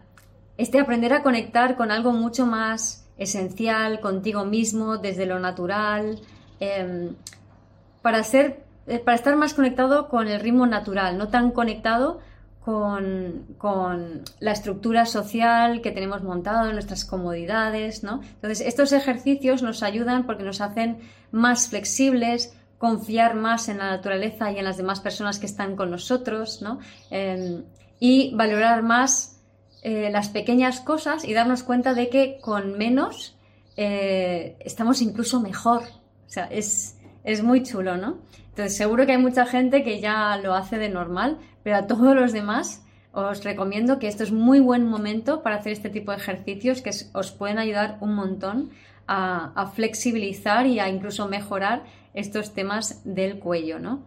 este 0.56 0.80
aprender 0.80 1.12
a 1.12 1.22
conectar 1.22 1.76
con 1.76 1.90
algo 1.90 2.12
mucho 2.12 2.46
más 2.46 3.06
esencial, 3.18 4.00
contigo 4.00 4.44
mismo, 4.44 4.98
desde 4.98 5.26
lo 5.26 5.38
natural, 5.38 6.20
em, 6.60 7.14
para, 8.02 8.22
ser, 8.24 8.46
eh, 8.46 8.71
para 9.04 9.14
estar 9.14 9.36
más 9.36 9.54
conectado 9.54 10.08
con 10.08 10.28
el 10.28 10.40
ritmo 10.40 10.66
natural, 10.66 11.18
no 11.18 11.28
tan 11.28 11.50
conectado 11.50 12.20
con, 12.64 13.46
con, 13.58 14.22
la 14.38 14.52
estructura 14.52 15.04
social 15.06 15.80
que 15.80 15.90
tenemos 15.90 16.22
montado, 16.22 16.72
nuestras 16.72 17.04
comodidades, 17.04 18.04
¿no? 18.04 18.20
Entonces, 18.22 18.60
estos 18.60 18.92
ejercicios 18.92 19.62
nos 19.62 19.82
ayudan 19.82 20.26
porque 20.26 20.44
nos 20.44 20.60
hacen 20.60 20.98
más 21.32 21.68
flexibles, 21.68 22.54
confiar 22.78 23.34
más 23.34 23.68
en 23.68 23.78
la 23.78 23.90
naturaleza 23.90 24.52
y 24.52 24.58
en 24.58 24.64
las 24.64 24.76
demás 24.76 25.00
personas 25.00 25.38
que 25.38 25.46
están 25.46 25.76
con 25.76 25.90
nosotros, 25.90 26.62
¿no? 26.62 26.78
Em, 27.10 27.64
y 27.98 28.34
valorar 28.34 28.82
más 28.82 29.40
eh, 29.82 30.10
las 30.10 30.28
pequeñas 30.28 30.80
cosas 30.80 31.24
y 31.24 31.32
darnos 31.32 31.64
cuenta 31.64 31.94
de 31.94 32.08
que 32.08 32.38
con 32.40 32.78
menos 32.78 33.36
eh, 33.76 34.56
estamos 34.60 35.02
incluso 35.02 35.40
mejor. 35.40 35.82
O 35.82 36.30
sea, 36.30 36.46
es, 36.46 36.96
es 37.24 37.42
muy 37.42 37.62
chulo, 37.62 37.96
¿no? 37.96 38.18
Entonces, 38.52 38.76
seguro 38.76 39.06
que 39.06 39.12
hay 39.12 39.18
mucha 39.18 39.46
gente 39.46 39.82
que 39.82 39.98
ya 40.00 40.36
lo 40.36 40.54
hace 40.54 40.76
de 40.76 40.90
normal, 40.90 41.38
pero 41.62 41.76
a 41.76 41.86
todos 41.86 42.14
los 42.14 42.32
demás 42.32 42.84
os 43.12 43.44
recomiendo 43.44 43.98
que 43.98 44.08
esto 44.08 44.22
es 44.22 44.30
muy 44.32 44.60
buen 44.60 44.86
momento 44.86 45.42
para 45.42 45.56
hacer 45.56 45.72
este 45.72 45.88
tipo 45.88 46.12
de 46.12 46.18
ejercicios 46.18 46.82
que 46.82 46.90
os 47.14 47.32
pueden 47.32 47.58
ayudar 47.58 47.96
un 48.00 48.14
montón 48.14 48.70
a, 49.06 49.70
flexibilizar 49.74 50.66
y 50.66 50.80
a 50.80 50.88
incluso 50.88 51.28
mejorar 51.28 51.84
estos 52.14 52.52
temas 52.52 53.00
del 53.04 53.38
cuello, 53.38 53.78
¿no? 53.78 54.02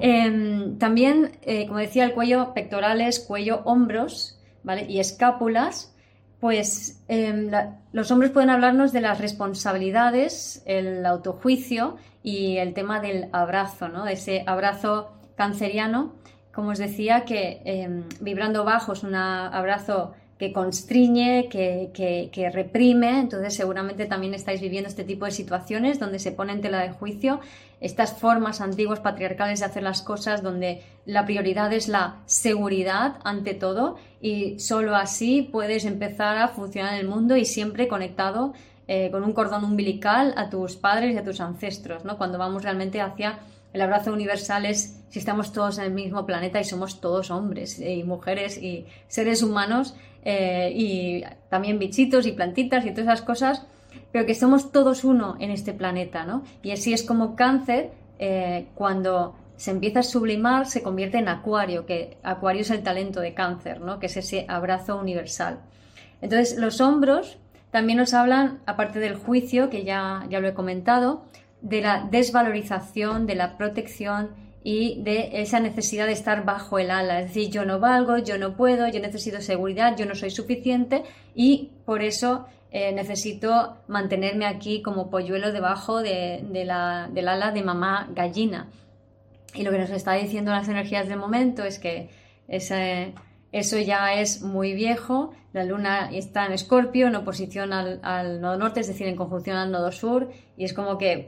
Em, 0.00 0.78
también, 0.78 1.32
eh, 1.42 1.66
como 1.66 1.78
decía, 1.78 2.04
el 2.04 2.12
cuello 2.12 2.52
pectorales, 2.54 3.20
cuello, 3.20 3.62
hombros, 3.64 4.38
¿vale? 4.62 4.86
Y 4.88 5.00
escápulas, 5.00 5.94
pues 6.40 7.02
em, 7.08 7.50
los 7.92 8.10
hombres 8.10 8.30
pueden 8.30 8.50
hablarnos 8.50 8.92
de 8.92 9.00
las 9.00 9.18
responsabilidades, 9.18 10.62
el 10.66 11.04
autojuicio 11.04 11.96
y 12.22 12.56
el 12.58 12.74
tema 12.74 13.00
del 13.00 13.28
abrazo, 13.32 13.88
¿no? 13.88 14.06
Ese 14.06 14.44
abrazo 14.46 15.12
canceriano 15.36 16.12
como 16.58 16.70
os 16.70 16.78
decía, 16.78 17.24
que 17.24 17.62
em, 17.64 18.02
vibrando 18.18 18.64
bajo 18.64 18.92
es 18.92 19.04
un 19.04 19.14
abrazo 19.14 20.14
que 20.40 20.52
constriñe, 20.52 21.48
que, 21.48 22.50
reprime, 22.52 23.20
entonces 23.20 23.54
seguramente 23.54 24.06
también 24.06 24.34
estáis 24.34 24.60
viviendo 24.60 24.88
este 24.88 25.04
tipo 25.04 25.24
de 25.24 25.30
situaciones 25.30 26.00
donde 26.00 26.18
se 26.18 26.32
pone 26.32 26.56
tela 26.56 26.80
de 26.80 26.90
juicio 26.90 27.38
estas 27.80 28.12
formas 28.18 28.60
antiguas 28.60 28.98
patriarcales 28.98 29.60
de 29.60 29.66
hacer 29.66 29.84
las 29.84 30.02
cosas 30.02 30.42
donde 30.42 30.82
la 31.06 31.24
prioridad 31.24 31.72
es 31.72 31.86
la 31.86 32.16
seguridad 32.26 33.18
ante 33.22 33.54
todo 33.54 33.96
y 34.20 34.58
solo 34.58 34.96
así 34.96 35.42
puedes 35.42 35.84
empezar 35.84 36.38
a 36.38 36.48
funcionar 36.48 36.94
en 36.94 37.00
el 37.00 37.08
mundo 37.08 37.36
y 37.36 37.44
siempre 37.44 37.86
conectado 37.86 38.52
eh, 38.88 39.10
con 39.10 39.22
un 39.22 39.32
cordón 39.32 39.64
umbilical 39.64 40.34
a 40.36 40.50
tus 40.50 40.76
padres 40.76 41.14
y 41.14 41.18
a 41.18 41.22
tus 41.22 41.40
ancestros, 41.40 42.04
¿no? 42.04 42.18
cuando 42.18 42.38
vamos 42.38 42.62
realmente 42.62 43.00
hacia 43.00 43.38
el 43.72 43.82
abrazo 43.82 44.12
universal 44.12 44.64
es 44.64 44.98
si 45.10 45.18
estamos 45.18 45.52
todos 45.52 45.78
en 45.78 45.84
el 45.84 45.92
mismo 45.92 46.24
planeta 46.24 46.60
y 46.60 46.64
somos 46.64 47.00
todos 47.00 47.30
hombres 47.30 47.78
y 47.78 48.02
mujeres 48.02 48.56
y 48.56 48.86
seres 49.08 49.42
humanos 49.42 49.94
eh, 50.24 50.72
y 50.74 51.22
también 51.48 51.78
bichitos 51.78 52.26
y 52.26 52.32
plantitas 52.32 52.84
y 52.84 52.90
todas 52.90 53.06
esas 53.06 53.22
cosas, 53.22 53.66
pero 54.12 54.26
que 54.26 54.34
somos 54.34 54.72
todos 54.72 55.04
uno 55.04 55.36
en 55.38 55.50
este 55.50 55.72
planeta, 55.72 56.24
¿no? 56.24 56.42
Y 56.62 56.70
así 56.70 56.92
es 56.92 57.02
como 57.02 57.36
cáncer, 57.36 57.90
eh, 58.18 58.68
cuando 58.74 59.36
se 59.56 59.70
empieza 59.70 60.00
a 60.00 60.02
sublimar, 60.02 60.66
se 60.66 60.82
convierte 60.82 61.18
en 61.18 61.28
acuario, 61.28 61.84
que 61.86 62.16
acuario 62.22 62.62
es 62.62 62.70
el 62.70 62.82
talento 62.82 63.20
de 63.20 63.34
cáncer, 63.34 63.80
¿no? 63.80 63.98
Que 63.98 64.06
es 64.06 64.16
ese 64.16 64.44
abrazo 64.48 64.96
universal. 64.96 65.60
Entonces, 66.20 66.58
los 66.58 66.80
hombros 66.80 67.38
también 67.70 67.98
nos 67.98 68.14
hablan, 68.14 68.60
aparte 68.66 68.98
del 68.98 69.16
juicio, 69.16 69.68
que 69.70 69.84
ya, 69.84 70.24
ya 70.30 70.40
lo 70.40 70.48
he 70.48 70.54
comentado, 70.54 71.24
de 71.60 71.82
la 71.82 72.06
desvalorización, 72.10 73.26
de 73.26 73.34
la 73.34 73.56
protección 73.58 74.30
y 74.62 75.02
de 75.02 75.40
esa 75.40 75.60
necesidad 75.60 76.06
de 76.06 76.12
estar 76.12 76.44
bajo 76.44 76.78
el 76.78 76.90
ala. 76.90 77.20
Es 77.20 77.28
decir, 77.28 77.50
yo 77.50 77.64
no 77.64 77.80
valgo, 77.80 78.18
yo 78.18 78.38
no 78.38 78.56
puedo, 78.56 78.88
yo 78.88 79.00
necesito 79.00 79.40
seguridad, 79.40 79.96
yo 79.96 80.06
no 80.06 80.14
soy 80.14 80.30
suficiente 80.30 81.02
y 81.34 81.70
por 81.84 82.02
eso 82.02 82.46
eh, 82.70 82.92
necesito 82.92 83.78
mantenerme 83.86 84.46
aquí 84.46 84.82
como 84.82 85.10
polluelo 85.10 85.52
debajo 85.52 86.02
de, 86.02 86.42
la, 86.64 87.08
del 87.12 87.28
ala 87.28 87.50
de 87.50 87.62
mamá 87.62 88.08
gallina. 88.14 88.68
Y 89.54 89.62
lo 89.62 89.70
que 89.70 89.78
nos 89.78 89.90
está 89.90 90.14
diciendo 90.14 90.50
las 90.50 90.68
energías 90.68 91.08
del 91.08 91.18
momento 91.18 91.64
es 91.64 91.78
que 91.78 92.10
ese, 92.46 93.14
eso 93.52 93.78
ya 93.78 94.14
es 94.14 94.42
muy 94.42 94.74
viejo. 94.74 95.32
La 95.52 95.64
luna 95.64 96.10
está 96.12 96.46
en 96.46 96.52
Escorpio, 96.52 97.06
en 97.06 97.16
oposición 97.16 97.72
al, 97.72 98.40
nodo 98.40 98.58
norte, 98.58 98.80
es 98.80 98.88
decir, 98.88 99.06
en 99.06 99.16
conjunción 99.16 99.56
al 99.56 99.72
nodo 99.72 99.92
sur, 99.92 100.30
y 100.56 100.64
es 100.64 100.74
como 100.74 100.98
que 100.98 101.26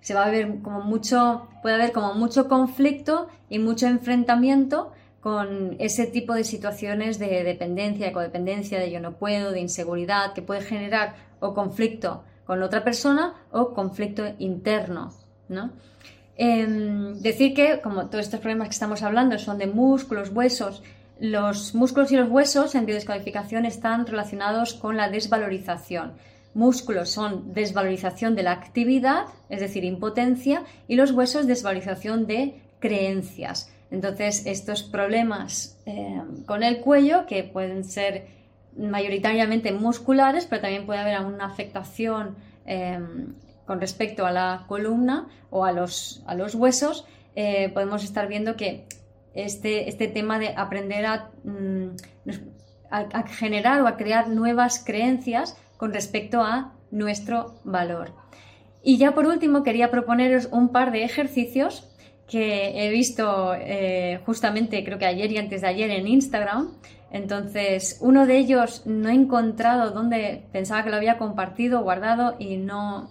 se 0.00 0.14
va 0.14 0.26
a 0.26 0.30
ver 0.30 0.60
como 0.60 0.82
mucho, 0.82 1.48
puede 1.62 1.76
haber 1.76 1.92
como 1.92 2.14
mucho 2.14 2.48
conflicto 2.48 3.28
y 3.48 3.58
mucho 3.58 3.86
enfrentamiento 3.86 4.92
con 5.20 5.76
ese 5.78 6.06
tipo 6.06 6.34
de 6.34 6.44
situaciones 6.44 7.18
de 7.18 7.42
dependencia, 7.42 8.06
de 8.06 8.12
codependencia, 8.12 8.78
de 8.78 8.90
yo 8.90 9.00
no 9.00 9.12
puedo, 9.12 9.52
de 9.52 9.60
inseguridad, 9.60 10.34
que 10.34 10.42
puede 10.42 10.60
generar 10.60 11.14
o 11.40 11.54
conflicto 11.54 12.24
con 12.44 12.62
otra 12.62 12.84
persona 12.84 13.34
o 13.50 13.72
conflicto 13.72 14.22
interno, 14.38 15.14
¿no? 15.48 15.70
Em, 16.36 17.14
decir 17.20 17.54
que, 17.54 17.80
como 17.80 18.10
todos 18.10 18.26
estos 18.26 18.40
problemas 18.40 18.68
que 18.68 18.74
estamos 18.74 19.02
hablando 19.02 19.38
son 19.38 19.56
de 19.56 19.66
músculos, 19.66 20.30
huesos, 20.30 20.82
los 21.20 21.74
músculos 21.74 22.10
y 22.12 22.16
los 22.16 22.28
huesos 22.28 22.74
en 22.74 22.86
biodescodificación 22.86 23.64
están 23.64 24.06
relacionados 24.06 24.74
con 24.74 24.96
la 24.96 25.08
desvalorización. 25.08 26.12
Músculos 26.54 27.10
son 27.10 27.52
desvalorización 27.52 28.34
de 28.34 28.44
la 28.44 28.52
actividad, 28.52 29.26
es 29.48 29.60
decir, 29.60 29.84
impotencia, 29.84 30.62
y 30.88 30.96
los 30.96 31.10
huesos 31.12 31.46
desvalorización 31.46 32.26
de 32.26 32.60
creencias. 32.78 33.72
Entonces, 33.90 34.44
estos 34.46 34.82
problemas 34.82 35.78
eh, 35.86 36.20
con 36.46 36.62
el 36.62 36.80
cuello, 36.80 37.26
que 37.26 37.44
pueden 37.44 37.84
ser 37.84 38.26
mayoritariamente 38.76 39.72
musculares, 39.72 40.46
pero 40.46 40.62
también 40.62 40.86
puede 40.86 41.00
haber 41.00 41.20
una 41.20 41.46
afectación 41.46 42.36
eh, 42.66 42.98
con 43.66 43.80
respecto 43.80 44.26
a 44.26 44.32
la 44.32 44.64
columna 44.68 45.28
o 45.50 45.64
a 45.64 45.72
los, 45.72 46.22
a 46.26 46.34
los 46.34 46.54
huesos, 46.54 47.06
eh, 47.36 47.70
podemos 47.70 48.04
estar 48.04 48.28
viendo 48.28 48.56
que 48.56 48.86
este, 49.34 49.88
este 49.88 50.08
tema 50.08 50.38
de 50.38 50.54
aprender 50.56 51.06
mm, 51.44 51.88
a, 52.90 53.22
generar 53.26 53.82
o 53.82 53.86
a 53.86 53.96
crear 53.96 54.28
nuevas 54.28 54.82
creencias 54.84 55.56
con 55.76 55.92
respecto 55.92 56.42
a 56.42 56.72
nuestro 56.90 57.56
valor. 57.64 58.14
Y 58.82 58.98
ya 58.98 59.12
por 59.12 59.26
último 59.26 59.62
quería 59.62 59.90
proponeros 59.90 60.48
un 60.52 60.68
par 60.68 60.92
de 60.92 61.04
ejercicios 61.04 61.90
que 62.28 62.86
he 62.86 62.90
visto 62.90 63.54
eh, 63.54 64.20
justamente 64.24 64.82
creo 64.84 64.98
que 64.98 65.06
ayer 65.06 65.30
y 65.32 65.38
antes 65.38 65.62
de 65.62 65.68
ayer 65.68 65.90
en 65.90 66.06
Instagram. 66.06 66.72
Entonces, 67.10 67.98
uno 68.00 68.26
de 68.26 68.38
ellos 68.38 68.82
no 68.86 69.08
he 69.08 69.14
encontrado 69.14 69.90
dónde 69.90 70.44
pensaba 70.52 70.82
que 70.82 70.90
lo 70.90 70.96
había 70.96 71.16
compartido, 71.16 71.82
guardado 71.82 72.34
y 72.38 72.56
no, 72.56 73.10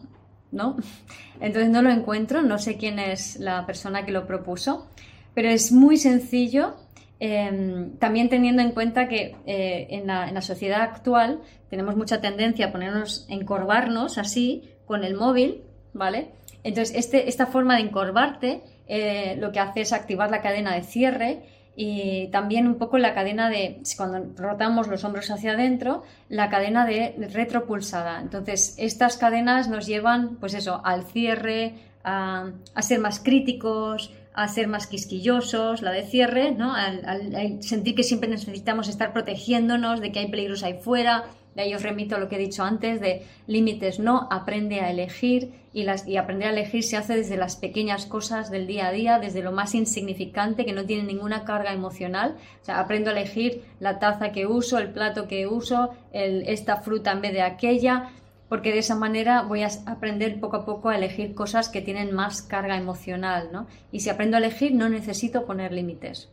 no. 0.51 0.77
Entonces 1.41 1.69
no 1.69 1.81
lo 1.81 1.89
encuentro, 1.89 2.41
no 2.41 2.59
sé 2.59 2.77
quién 2.77 2.99
es 2.99 3.39
la 3.39 3.65
persona 3.65 4.05
que 4.05 4.11
lo 4.11 4.25
propuso 4.25 4.87
pero 5.33 5.49
es 5.49 5.71
muy 5.71 5.97
sencillo, 5.97 6.75
em, 7.19 7.97
también 7.97 8.29
teniendo 8.29 8.61
en 8.61 8.71
cuenta 8.71 9.07
que 9.07 9.35
eh, 9.45 9.87
en, 9.89 10.07
la, 10.07 10.41
sociedad 10.41 10.81
actual 10.81 11.41
tenemos 11.69 11.95
mucha 11.95 12.21
tendencia 12.21 12.67
a 12.67 12.71
ponernos, 12.71 13.25
encorvarnos 13.29 14.17
así 14.17 14.69
con 14.85 15.03
el 15.03 15.15
móvil, 15.15 15.63
¿vale? 15.93 16.29
Entonces, 16.63 16.95
este, 16.95 17.29
esta 17.29 17.47
forma 17.47 17.75
de 17.75 17.81
encorvarte 17.81 18.61
eh, 18.87 19.35
lo 19.39 19.51
que 19.51 19.59
hace 19.59 19.81
es 19.81 19.93
activar 19.93 20.29
la 20.29 20.41
cadena 20.41 20.75
de 20.75 20.83
cierre 20.83 21.43
y 21.75 22.27
también 22.27 22.67
un 22.67 22.75
poco 22.75 22.97
la 22.99 23.15
cadena 23.15 23.49
de, 23.49 23.81
cuando 23.97 24.31
rotamos 24.35 24.87
los 24.87 25.03
hombros 25.03 25.31
hacia 25.31 25.53
adentro, 25.53 26.03
la 26.29 26.49
cadena 26.49 26.85
de 26.85 27.15
retropulsada. 27.33 28.21
Entonces, 28.21 28.75
estas 28.77 29.17
cadenas 29.17 29.69
nos 29.69 29.87
llevan, 29.87 30.35
pues 30.35 30.53
eso, 30.53 30.81
al 30.83 31.05
cierre, 31.05 31.73
a, 32.03 32.51
a 32.75 32.81
ser 32.81 32.99
más 32.99 33.19
críticos, 33.19 34.13
a 34.33 34.47
ser 34.47 34.67
más 34.67 34.87
quisquillosos, 34.87 35.81
la 35.81 35.91
de 35.91 36.03
cierre, 36.03 36.51
¿no? 36.51 36.73
Al, 36.73 37.61
sentir 37.61 37.95
que 37.95 38.03
siempre 38.03 38.29
necesitamos 38.29 38.87
estar 38.87 39.13
protegiéndonos, 39.13 40.01
de 40.01 40.11
que 40.11 40.19
hay 40.19 40.27
peligros 40.27 40.63
ahí 40.63 40.79
fuera. 40.81 41.25
De 41.55 41.61
ahí 41.61 41.75
os 41.75 41.83
remito 41.83 42.15
a 42.15 42.19
lo 42.19 42.29
que 42.29 42.37
he 42.37 42.39
dicho 42.39 42.63
antes, 42.63 42.99
de 42.99 43.27
límites 43.45 43.99
no, 43.99 44.27
aprende 44.31 44.79
a 44.79 44.89
elegir 44.89 45.51
y, 45.71 45.83
las, 45.83 46.07
y 46.07 46.17
aprender 46.17 46.47
a 46.47 46.51
elegir 46.51 46.81
se 46.81 46.97
hace 46.97 47.15
desde 47.15 47.37
las 47.37 47.57
pequeñas 47.57 48.07
cosas 48.07 48.49
del 48.49 48.65
día 48.65 48.87
a 48.87 48.91
día, 48.91 49.19
desde 49.19 49.43
lo 49.43 49.51
más 49.51 49.75
insignificante 49.75 50.65
que 50.65 50.73
no 50.73 50.85
tiene 50.85 51.03
ninguna 51.03 51.43
carga 51.43 51.71
emocional. 51.71 52.37
O 52.63 52.65
sea, 52.65 52.79
aprendo 52.79 53.11
a 53.11 53.13
elegir 53.13 53.61
la 53.79 53.99
taza 53.99 54.31
que 54.31 54.47
uso, 54.47 54.79
el 54.79 54.89
plato 54.89 55.27
que 55.27 55.45
uso, 55.45 55.91
esta 56.11 56.77
fruta 56.77 57.11
en 57.11 57.21
vez 57.21 57.33
de 57.33 57.43
aquella 57.43 58.09
porque 58.53 58.71
de 58.71 58.77
esa 58.77 58.93
manera 58.93 59.41
voy 59.41 59.63
a 59.63 59.69
aprender 59.87 60.39
poco 60.39 60.57
a 60.57 60.63
poco 60.63 60.89
a 60.89 60.95
elegir 60.95 61.33
cosas 61.33 61.69
que 61.69 61.81
tienen 61.81 62.13
más 62.13 62.43
carga 62.43 62.77
emocional, 62.77 63.49
¿no? 63.51 63.65
Y 63.91 64.01
si 64.01 64.11
aprendo 64.11 64.37
a 64.37 64.39
elegir, 64.39 64.75
no 64.75 64.89
necesito 64.89 65.47
poner 65.47 65.71
límites. 65.73 66.29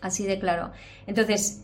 Así 0.00 0.26
de 0.26 0.40
claro. 0.40 0.72
Entonces, 1.06 1.62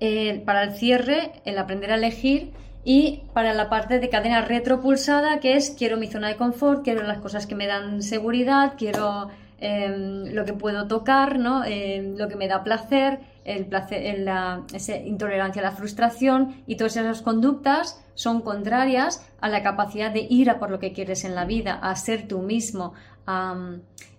eh, 0.00 0.42
para 0.44 0.64
el 0.64 0.72
cierre, 0.72 1.30
el 1.44 1.58
aprender 1.58 1.92
a 1.92 1.94
elegir 1.94 2.50
y 2.82 3.22
para 3.32 3.54
la 3.54 3.70
parte 3.70 4.00
de 4.00 4.08
cadena 4.08 4.40
retropulsada, 4.40 5.38
que 5.38 5.54
es 5.54 5.70
quiero 5.70 5.96
mi 5.96 6.08
zona 6.08 6.26
de 6.26 6.34
confort, 6.34 6.82
quiero 6.82 7.04
las 7.04 7.18
cosas 7.18 7.46
que 7.46 7.54
me 7.54 7.68
dan 7.68 8.02
seguridad, 8.02 8.72
quiero 8.76 9.28
em, 9.58 10.32
lo 10.34 10.44
que 10.44 10.52
puedo 10.52 10.86
tocar, 10.88 11.38
¿no? 11.38 11.64
Em, 11.64 12.16
lo 12.16 12.28
que 12.28 12.36
me 12.36 12.48
da 12.48 12.64
placer, 12.64 13.20
el 13.44 13.66
placer, 13.66 14.18
la 14.20 14.62
intolerancia 15.04 15.60
a 15.60 15.64
la 15.64 15.72
frustración 15.72 16.62
y 16.66 16.76
todas 16.76 16.96
esas 16.96 17.22
conductas 17.22 18.02
son 18.14 18.40
contrarias 18.40 19.26
a 19.40 19.48
la 19.48 19.62
capacidad 19.62 20.10
de 20.10 20.26
ir 20.28 20.50
a 20.50 20.58
por 20.58 20.70
lo 20.70 20.78
que 20.78 20.92
quieres 20.92 21.24
en 21.24 21.34
la 21.34 21.44
vida, 21.44 21.74
a 21.74 21.94
ser 21.96 22.26
tú 22.26 22.40
mismo, 22.40 22.94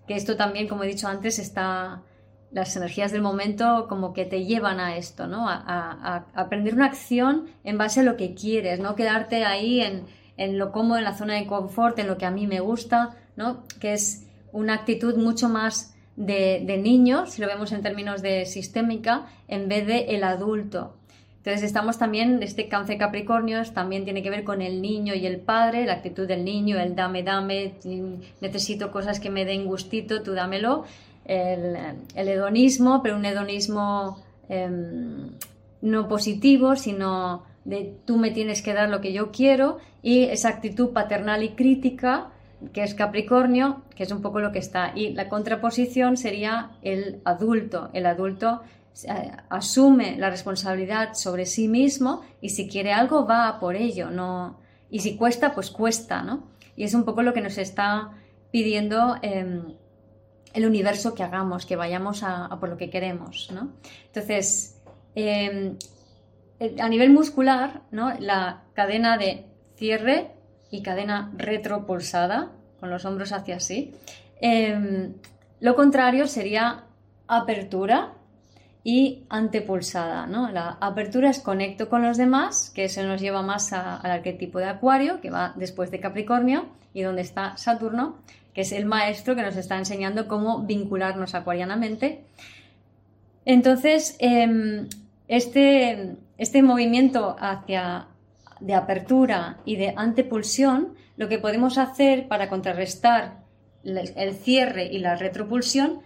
que 0.08 0.16
esto 0.16 0.36
también, 0.36 0.68
como 0.68 0.84
he 0.84 0.88
dicho 0.88 1.08
antes, 1.08 1.40
está 1.40 2.02
las 2.56 2.76
energías 2.78 3.12
del 3.12 3.22
momento 3.22 3.86
como 3.90 4.14
que 4.14 4.26
te 4.26 4.46
llevan 4.46 4.80
a 4.80 4.96
esto, 4.96 5.28
¿no? 5.28 5.50
A, 5.50 6.26
aprender 6.34 6.74
una 6.74 6.86
acción 6.86 7.48
en 7.66 7.78
base 7.78 8.00
a 8.00 8.04
lo 8.04 8.16
que 8.16 8.34
quieres, 8.34 8.80
no 8.80 8.96
quedarte 8.96 9.44
ahí 9.44 9.82
en, 9.82 10.58
lo 10.58 10.72
cómodo, 10.72 10.98
en 10.98 11.04
la 11.04 11.18
zona 11.18 11.36
de 11.36 11.48
confort, 11.48 12.00
en 12.00 12.08
lo 12.08 12.18
que 12.18 12.26
a 12.26 12.32
mí 12.32 12.48
me 12.48 12.62
gusta, 12.62 13.18
¿no? 13.36 13.64
Que 13.82 13.94
es 13.94 14.25
una 14.56 14.74
actitud 14.74 15.18
mucho 15.18 15.50
más 15.50 15.94
de, 16.16 16.64
de 16.66 16.78
niño, 16.78 17.26
si 17.26 17.42
lo 17.42 17.48
vemos 17.48 17.74
en 17.74 17.82
términos 17.82 18.22
de 18.22 18.46
sistémica, 18.46 19.28
en 19.50 19.68
vez 19.68 19.86
de 19.86 20.16
el 20.16 20.24
adulto. 20.24 20.96
Entonces 21.40 21.62
estamos 21.62 22.00
también, 22.00 22.42
este 22.42 22.70
cáncer 22.70 22.98
Capricornio 22.98 23.62
también 23.72 24.06
tiene 24.06 24.24
que 24.24 24.30
ver 24.30 24.44
con 24.44 24.62
el 24.62 24.82
niño 24.82 25.14
y 25.14 25.28
el 25.28 25.40
padre, 25.40 25.86
la 25.86 25.94
actitud 25.94 26.26
del 26.26 26.44
niño, 26.44 26.80
el 26.80 26.96
dame, 26.96 27.22
dame, 27.22 27.74
necesito 28.42 28.92
cosas 28.92 29.20
que 29.20 29.30
me 29.30 29.46
den 29.46 29.66
gustito, 29.66 30.24
tú 30.24 30.32
dámelo 30.34 30.86
el, 31.26 31.76
hedonismo, 32.16 33.02
pero 33.04 33.18
un 33.18 33.26
hedonismo 33.26 34.24
em, 34.48 35.32
no 35.82 36.08
positivo, 36.08 36.76
sino 36.78 37.44
de 37.66 37.94
tú 38.06 38.18
me 38.18 38.32
tienes 38.32 38.62
que 38.62 38.74
dar 38.74 38.90
lo 38.90 39.02
que 39.02 39.12
yo 39.12 39.32
quiero 39.32 39.80
y 40.02 40.24
esa 40.24 40.50
actitud 40.50 40.94
paternal 40.94 41.44
y 41.44 41.50
crítica 41.50 42.32
que 42.74 42.84
es 42.84 42.94
Capricornio, 42.94 43.84
que 43.96 44.04
es 44.04 44.12
un 44.12 44.22
poco 44.22 44.40
lo 44.40 44.52
que 44.52 44.60
está. 44.60 44.92
Y 44.96 45.14
la 45.14 45.30
contraposición 45.30 46.18
sería 46.18 46.72
el 46.82 47.22
adulto. 47.26 47.90
El 47.94 48.06
adulto 48.06 48.62
eh, 49.04 49.32
asume 49.50 50.18
la 50.18 50.30
responsabilidad 50.30 51.14
sobre 51.14 51.46
sí 51.46 51.68
mismo 51.68 52.22
y 52.42 52.50
si 52.50 52.68
quiere 52.68 52.94
algo 52.94 53.26
va 53.26 53.60
por 53.60 53.76
ello, 53.76 54.10
no 54.10 54.64
y 54.90 55.00
si 55.00 55.18
cuesta, 55.18 55.54
pues 55.54 55.72
cuesta, 55.72 56.22
¿no? 56.22 56.48
Y 56.76 56.84
es 56.84 56.94
un 56.94 57.04
poco 57.04 57.22
lo 57.22 57.34
que 57.34 57.42
nos 57.42 57.58
está 57.58 58.12
pidiendo 58.52 59.18
em, 59.22 59.76
el 60.54 60.66
universo 60.66 61.14
que 61.14 61.24
hagamos, 61.24 61.66
que 61.66 61.76
vayamos 61.76 62.24
a, 62.24 62.50
por 62.60 62.70
lo 62.70 62.78
que 62.78 62.90
queremos, 62.90 63.50
¿no? 63.52 63.74
Entonces, 64.06 64.82
em, 65.16 65.78
a 66.80 66.88
nivel 66.88 67.10
muscular, 67.10 67.82
¿no? 67.92 68.14
La 68.20 68.64
cadena 68.74 69.18
de 69.18 69.46
cierre 69.76 70.32
y 70.76 70.82
cadena 70.82 71.32
retropulsada, 71.38 72.52
con 72.80 72.90
los 72.90 73.06
hombros 73.06 73.32
hacia 73.32 73.58
así. 73.58 73.94
Em, 74.42 75.14
lo 75.60 75.76
contrario 75.76 76.28
sería 76.28 76.84
apertura 77.28 78.14
y 78.84 79.24
antepulsada, 79.30 80.28
¿no? 80.28 80.52
La 80.52 80.78
apertura 80.80 81.30
es 81.32 81.40
conecto 81.40 81.90
con 81.90 82.04
los 82.04 82.18
demás, 82.18 82.72
que 82.76 82.86
eso 82.86 83.02
nos 83.04 83.20
lleva 83.20 83.42
más 83.42 83.74
al 83.74 84.12
arquetipo 84.12 84.60
de 84.60 84.66
Acuario, 84.66 85.22
que 85.22 85.32
va 85.32 85.54
después 85.56 85.90
de 85.90 86.00
Capricornio 86.00 86.68
y 86.94 87.02
donde 87.02 87.24
está 87.24 87.58
Saturno, 87.58 88.18
que 88.54 88.62
es 88.62 88.72
el 88.72 88.86
maestro 88.86 89.36
que 89.36 89.42
nos 89.42 89.56
está 89.56 89.78
enseñando 89.78 90.28
cómo 90.28 90.60
vincularnos 90.60 91.34
acuarianamente. 91.34 92.24
Entonces, 93.46 94.16
em, 94.20 94.88
este, 95.28 96.16
este 96.38 96.62
movimiento 96.62 97.36
hacia 97.40 98.08
de 98.60 98.74
apertura 98.74 99.58
y 99.66 99.76
de 99.76 99.94
antepulsión, 99.96 100.96
lo 101.18 101.30
que 101.30 101.40
podemos 101.40 101.78
hacer 101.78 102.28
para 102.28 102.50
contrarrestar 102.50 103.44
el, 103.84 104.34
cierre 104.36 104.86
y 104.92 105.00
la 105.00 105.16
retropulsión, 105.16 106.02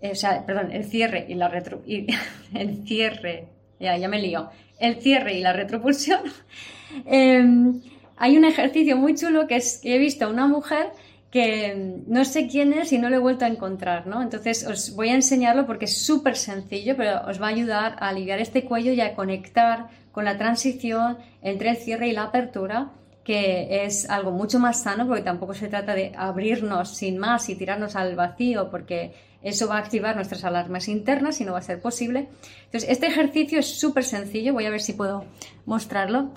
eh, 0.00 0.10
o 0.12 0.14
sea, 0.14 0.44
perdón, 0.44 0.72
el 0.72 0.84
cierre 0.84 1.26
y 1.28 1.34
la 1.34 1.48
retro, 1.48 1.82
el 2.54 2.86
cierre, 2.86 3.48
ya, 3.80 4.08
me 4.08 4.20
lío, 4.20 4.50
el 4.78 4.96
cierre 4.96 5.34
y 5.34 5.40
la 5.40 5.52
retropulsión, 5.52 6.20
em, 7.06 7.80
hay 8.16 8.36
un 8.36 8.44
ejercicio 8.44 8.96
muy 8.96 9.14
chulo 9.14 9.46
que 9.46 9.56
es 9.56 9.78
que 9.78 9.96
he 9.96 9.98
visto 9.98 10.26
a 10.26 10.28
una 10.28 10.46
mujer 10.46 10.90
que 11.32 11.96
no 12.06 12.26
sé 12.26 12.46
quién 12.46 12.74
es 12.74 12.92
y 12.92 12.98
no 12.98 13.08
lo 13.08 13.16
he 13.16 13.18
vuelto 13.18 13.46
a 13.46 13.48
encontrar, 13.48 14.06
¿no? 14.06 14.20
Entonces 14.22 14.66
os 14.66 14.94
voy 14.94 15.08
a 15.08 15.14
enseñarlo 15.14 15.66
porque 15.66 15.86
es 15.86 15.96
súper 15.96 16.36
sencillo, 16.36 16.94
pero 16.94 17.26
os 17.26 17.40
va 17.40 17.46
a 17.46 17.50
ayudar 17.50 17.96
a 18.00 18.10
aliviar 18.10 18.38
este 18.38 18.66
cuello 18.66 18.92
y 18.92 19.00
a 19.00 19.14
conectar 19.14 19.88
con 20.12 20.24
la 20.24 20.38
transición 20.38 21.18
entre 21.42 21.70
el 21.70 21.76
cierre 21.76 22.08
y 22.08 22.12
la 22.12 22.24
apertura, 22.24 22.92
que 23.24 23.84
es 23.84 24.08
algo 24.10 24.30
mucho 24.30 24.58
más 24.58 24.82
sano 24.82 25.06
porque 25.06 25.22
tampoco 25.22 25.54
se 25.54 25.68
trata 25.68 25.94
de 25.94 26.12
abrirnos 26.16 26.96
sin 26.96 27.18
más 27.18 27.48
y 27.48 27.56
tirarnos 27.56 27.96
al 27.96 28.14
vacío 28.14 28.70
porque 28.70 29.14
eso 29.42 29.68
va 29.68 29.76
a 29.76 29.78
activar 29.78 30.14
nuestras 30.14 30.44
alarmas 30.44 30.88
internas 30.88 31.40
y 31.40 31.44
no 31.44 31.52
va 31.52 31.58
a 31.58 31.62
ser 31.62 31.80
posible. 31.80 32.28
Entonces, 32.64 32.90
este 32.90 33.06
ejercicio 33.06 33.58
es 33.58 33.66
súper 33.78 34.04
sencillo, 34.04 34.52
voy 34.52 34.66
a 34.66 34.70
ver 34.70 34.80
si 34.80 34.92
puedo 34.92 35.24
mostrarlo. 35.66 36.30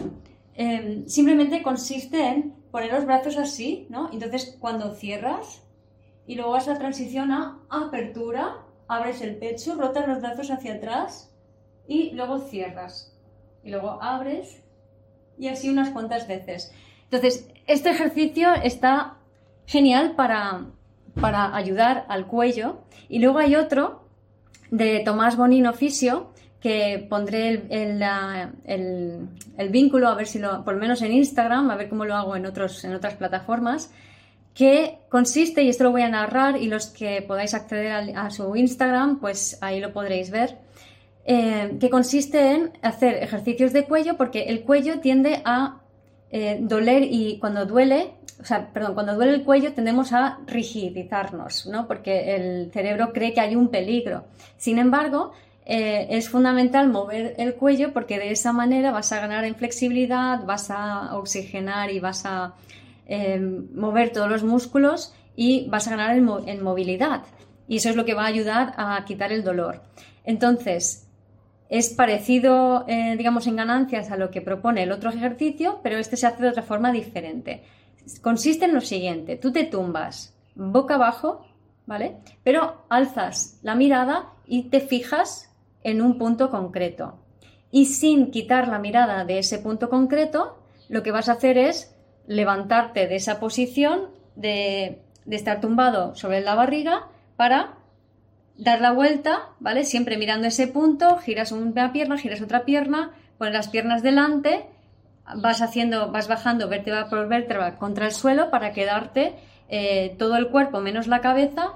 Em, 0.55 1.05
simplemente 1.07 1.61
consiste 1.61 2.27
en 2.27 2.53
poner 2.71 2.93
los 2.93 3.05
brazos 3.05 3.37
así, 3.37 3.87
¿no? 3.89 4.09
Entonces 4.11 4.57
cuando 4.59 4.95
cierras 4.95 5.63
y 6.25 6.35
luego 6.35 6.51
vas 6.51 6.67
a 6.67 6.77
transición 6.77 7.31
a 7.31 7.59
apertura, 7.69 8.57
abres 8.87 9.21
el 9.21 9.37
pecho, 9.37 9.75
rotas 9.75 10.07
los 10.07 10.21
brazos 10.21 10.49
hacia 10.49 10.75
atrás 10.75 11.33
y 11.87 12.11
luego 12.11 12.39
cierras. 12.39 13.14
Y 13.65 13.71
luego 13.71 14.01
abres 14.01 14.61
y 15.37 15.49
así 15.49 15.69
unas 15.69 15.89
cuantas 15.89 16.27
veces. 16.27 16.73
Entonces, 17.03 17.49
este 17.67 17.89
ejercicio 17.89 18.53
está 18.53 19.17
genial 19.65 20.13
para, 20.15 20.65
para 21.19 21.55
ayudar 21.55 22.05
al 22.07 22.27
cuello. 22.27 22.81
Y 23.09 23.19
luego 23.19 23.39
hay 23.39 23.55
otro 23.55 24.05
de 24.71 25.01
Tomás 25.03 25.37
Bonino 25.37 25.73
Fisio, 25.73 26.31
que 26.59 27.05
pondré 27.07 27.67
el, 27.69 29.29
vínculo, 29.69 30.07
a 30.07 30.15
ver 30.15 30.25
si 30.25 30.39
lo, 30.39 30.63
por 30.63 30.73
lo 30.73 30.79
menos 30.79 31.01
en 31.03 31.11
Instagram, 31.11 31.69
a 31.69 31.75
ver 31.75 31.89
cómo 31.89 32.05
lo 32.05 32.15
hago 32.15 32.35
en, 32.35 32.47
otros, 32.47 32.83
en 32.83 32.95
otras 32.95 33.13
plataformas, 33.13 33.91
que 34.55 34.97
consiste, 35.09 35.61
y 35.61 35.69
esto 35.69 35.83
lo 35.83 35.91
voy 35.91 36.01
a 36.01 36.09
narrar, 36.09 36.57
y 36.57 36.67
los 36.67 36.87
que 36.87 37.21
podáis 37.21 37.53
acceder 37.53 38.15
a, 38.15 38.29
su 38.31 38.55
Instagram, 38.55 39.19
pues 39.19 39.59
ahí 39.61 39.79
lo 39.79 39.93
podréis 39.93 40.31
ver, 40.31 40.57
eh, 41.27 41.77
que 41.79 41.89
consiste 41.89 42.51
en 42.51 42.71
hacer 42.83 43.15
ejercicios 43.15 43.73
de 43.73 43.85
cuello, 43.85 44.15
porque 44.15 44.43
el 44.43 44.61
cuello 44.61 44.99
tiende 44.99 45.41
a 45.43 45.81
eh, 46.29 46.59
doler 46.61 47.03
y 47.03 47.39
cuando 47.39 47.65
duele, 47.65 48.13
o 48.39 48.45
sea, 48.45 48.71
perdón, 48.71 48.93
cuando 48.93 49.15
duele 49.15 49.33
el 49.33 49.43
cuello 49.43 49.73
tendemos 49.73 50.13
a 50.13 50.39
rigidizarnos, 50.45 51.65
¿no? 51.65 51.87
Porque 51.87 52.35
el 52.35 52.71
cerebro 52.71 53.11
cree 53.11 53.33
que 53.33 53.41
hay 53.41 53.55
un 53.55 53.69
peligro. 53.69 54.25
Sin 54.57 54.77
embargo, 54.77 55.31
eh, 55.65 56.07
es 56.11 56.29
fundamental 56.29 56.89
mover 56.89 57.33
el 57.39 57.55
cuello 57.55 57.91
porque 57.91 58.19
de 58.19 58.31
esa 58.31 58.53
manera 58.53 58.91
vas 58.91 59.11
a 59.11 59.19
ganar 59.19 59.45
en 59.45 59.55
flexibilidad, 59.55 60.45
vas 60.45 60.69
a 60.69 61.15
oxigenar 61.17 61.89
y 61.89 61.99
vas 61.99 62.25
a 62.25 62.53
mover 63.73 64.11
todos 64.11 64.29
los 64.29 64.43
músculos 64.43 65.13
y 65.35 65.67
vas 65.69 65.87
a 65.87 65.91
ganar 65.91 66.15
en, 66.15 66.63
movilidad. 66.63 67.23
Y 67.67 67.77
eso 67.77 67.89
es 67.89 67.95
lo 67.95 68.05
que 68.05 68.13
va 68.13 68.23
a 68.23 68.27
ayudar 68.27 68.73
a 68.77 69.03
quitar 69.05 69.31
el 69.31 69.43
dolor. 69.43 69.81
Entonces, 70.23 71.04
es 71.69 71.89
parecido, 71.89 72.85
eh, 72.87 73.15
digamos, 73.17 73.47
en 73.47 73.55
ganancias 73.55 74.11
a 74.11 74.17
lo 74.17 74.31
que 74.31 74.41
propone 74.41 74.83
el 74.83 74.91
otro 74.91 75.09
ejercicio, 75.09 75.79
pero 75.83 75.97
este 75.97 76.17
se 76.17 76.27
hace 76.27 76.43
de 76.43 76.49
otra 76.49 76.63
forma 76.63 76.91
diferente. 76.91 77.63
Consiste 78.21 78.65
en 78.65 78.73
lo 78.73 78.81
siguiente, 78.81 79.35
tú 79.35 79.51
te 79.51 79.63
tumbas 79.63 80.35
boca 80.55 80.95
abajo, 80.95 81.45
¿vale? 81.85 82.17
Pero 82.43 82.85
alzas 82.89 83.59
la 83.61 83.75
mirada 83.75 84.29
y 84.45 84.63
te 84.63 84.79
fijas 84.79 85.51
en 85.83 86.01
un 86.01 86.17
punto 86.17 86.49
concreto. 86.49 87.19
Y 87.71 87.85
sin 87.87 88.31
quitar 88.31 88.67
la 88.67 88.79
mirada 88.79 89.25
de 89.25 89.39
ese 89.39 89.59
punto 89.59 89.89
concreto, 89.89 90.57
lo 90.87 91.03
que 91.03 91.11
vas 91.11 91.29
a 91.29 91.33
hacer 91.33 91.57
es 91.57 91.95
levantarte 92.27 93.07
de 93.07 93.15
esa 93.15 93.39
posición 93.39 94.09
de, 94.35 95.01
estar 95.29 95.61
tumbado 95.61 96.15
sobre 96.15 96.41
la 96.41 96.55
barriga 96.55 97.07
para 97.35 97.75
dar 98.57 98.81
la 98.81 98.91
vuelta, 98.91 99.49
¿vale? 99.59 99.83
Siempre 99.83 100.17
mirando 100.17 100.47
ese 100.47 100.67
punto, 100.67 101.17
giras 101.17 101.51
una 101.51 101.91
pierna, 101.91 102.17
giras 102.17 102.41
otra 102.41 102.65
pierna, 102.65 103.11
pones 103.37 103.53
las 103.53 103.67
piernas 103.67 104.01
delante, 104.01 104.65
vas 105.37 105.61
haciendo, 105.61 106.11
vas 106.11 106.27
bajando 106.27 106.69
vértebra 106.69 107.09
por 107.09 107.27
vértebra 107.27 107.77
contra 107.77 108.05
el 108.05 108.11
suelo 108.11 108.49
para 108.51 108.71
quedarte 108.71 109.33
eh, 109.69 110.15
todo 110.17 110.37
el 110.37 110.49
cuerpo 110.49 110.79
menos 110.79 111.07
la 111.07 111.21
cabeza 111.21 111.73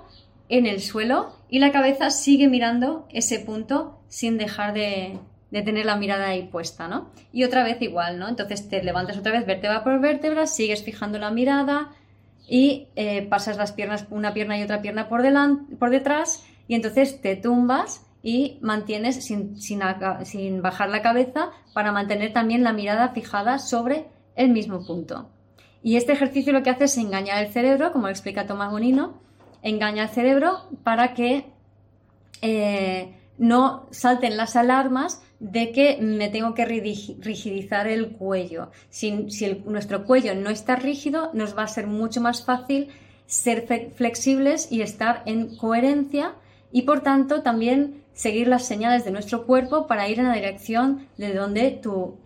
en 0.47 0.65
el 0.65 0.81
suelo 0.81 1.35
y 1.49 1.59
la 1.59 1.71
cabeza 1.71 2.11
sigue 2.11 2.47
mirando 2.47 3.07
ese 3.11 3.39
punto 3.39 3.99
sin 4.07 4.37
dejar 4.37 4.73
de, 4.73 5.19
de 5.51 5.61
tener 5.61 5.85
la 5.85 5.95
mirada 5.95 6.29
ahí 6.29 6.43
puesta, 6.43 6.87
¿no? 6.87 7.09
Y 7.31 7.43
otra 7.43 7.63
vez 7.63 7.81
igual, 7.81 8.19
¿no? 8.19 8.27
Entonces 8.27 8.69
te 8.69 8.83
levantas 8.83 9.17
otra 9.17 9.31
vez 9.31 9.45
vértebra 9.45 9.83
por 9.83 9.99
vértebra, 9.99 10.47
sigues 10.47 10.83
fijando 10.83 11.17
la 11.17 11.31
mirada 11.31 11.89
y 12.47 12.87
eh, 12.95 13.23
pasas 13.23 13.57
las 13.57 13.73
piernas, 13.73 14.05
una 14.09 14.33
pierna 14.33 14.57
y 14.57 14.63
otra 14.63 14.81
pierna 14.81 15.09
por, 15.09 15.21
delante, 15.21 15.75
por 15.75 15.89
detrás 15.89 16.43
y 16.69 16.75
entonces 16.75 17.19
te 17.19 17.35
tumbas 17.35 18.05
y 18.21 18.59
mantienes 18.61 19.25
sin, 19.25 19.59
sin, 19.59 19.81
sin 20.23 20.61
bajar 20.61 20.89
la 20.89 21.01
cabeza 21.01 21.49
para 21.73 21.91
mantener 21.91 22.31
también 22.31 22.63
la 22.63 22.73
mirada 22.73 23.09
fijada 23.09 23.57
sobre 23.57 24.05
el 24.35 24.51
mismo 24.51 24.85
punto. 24.85 25.31
Y 25.81 25.97
este 25.97 26.11
ejercicio 26.13 26.53
lo 26.53 26.61
que 26.61 26.69
hace 26.69 26.83
es 26.83 26.97
engañar 26.97 27.43
el 27.43 27.51
cerebro, 27.51 27.91
como 27.91 28.05
lo 28.05 28.11
explica 28.11 28.45
Tomás 28.45 28.71
Bonino, 28.71 29.19
engaña 29.63 30.03
al 30.03 30.09
cerebro 30.09 30.69
para 30.83 31.15
que 31.15 31.47
eh, 32.43 33.15
no 33.39 33.87
salten 33.89 34.37
las 34.37 34.55
alarmas 34.55 35.23
de 35.39 35.71
que 35.71 35.97
me 35.99 36.29
tengo 36.29 36.53
que 36.53 36.65
rigidizar 36.65 37.87
el 37.87 38.11
cuello. 38.11 38.69
Si, 38.89 39.11
nuestro 39.65 40.05
cuello 40.05 40.35
no 40.35 40.51
está 40.51 40.75
rígido, 40.75 41.31
nos 41.33 41.57
va 41.57 41.63
a 41.63 41.67
ser 41.67 41.87
mucho 41.87 42.21
más 42.21 42.45
fácil 42.45 42.89
ser 43.25 43.65
flexibles 43.95 44.71
y 44.71 44.81
estar 44.81 45.23
en 45.25 45.55
coherencia 45.55 46.35
y 46.71 46.83
por 46.83 47.01
tanto 47.01 47.41
también 47.41 48.03
seguir 48.13 48.47
las 48.47 48.65
señales 48.65 49.05
de 49.05 49.11
nuestro 49.11 49.45
cuerpo 49.45 49.87
para 49.87 50.09
ir 50.09 50.19
en 50.19 50.27
la 50.27 50.33
dirección 50.33 51.07
de 51.17 51.33
donde 51.33 51.71
tu, 51.71 52.17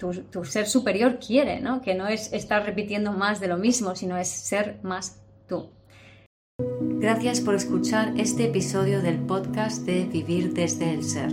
ser 0.43 0.67
superior 0.67 1.19
quiere, 1.19 1.59
¿no? 1.59 1.81
que 1.81 1.93
no 1.93 2.07
es 2.07 2.33
estar 2.33 2.65
repitiendo 2.65 3.11
más 3.11 3.39
de 3.39 3.47
lo 3.47 3.57
mismo, 3.57 3.95
sino 3.95 4.17
es 4.17 4.27
ser 4.27 4.79
más 4.81 5.21
tú. 5.47 5.69
Gracias 6.59 7.41
por 7.41 7.55
escuchar 7.55 8.13
este 8.17 8.45
episodio 8.45 9.01
del 9.01 9.19
podcast 9.19 9.85
de 9.85 10.05
Vivir 10.05 10.53
desde 10.53 10.91
el 10.91 11.03
Ser. 11.03 11.31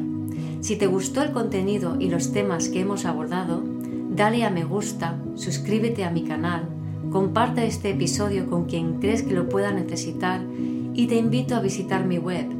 Si 0.61 0.77
te 0.77 0.87
gustó 0.87 1.23
el 1.23 1.33
contenido 1.33 1.97
y 1.99 2.11
los 2.11 2.33
temas 2.33 2.69
que 2.69 2.81
hemos 2.81 3.07
abordado, 3.07 3.63
dale 4.11 4.45
a 4.45 4.51
me 4.51 4.65
gusta, 4.65 5.19
suscríbete 5.37 6.05
a 6.05 6.11
mi 6.11 6.25
canal, 6.25 6.69
comparte 7.11 7.67
este 7.67 7.91
episodio 7.91 8.49
con 8.51 8.67
quien 8.67 9.01
crees 9.01 9.23
que 9.23 9.35
lo 9.35 9.49
pueda 9.49 9.73
necesitar 9.73 10.43
y 10.93 11.07
te 11.07 11.17
invito 11.17 11.57
a 11.57 11.61
visitar 11.61 12.05
mi 12.05 12.19
web 12.19 12.60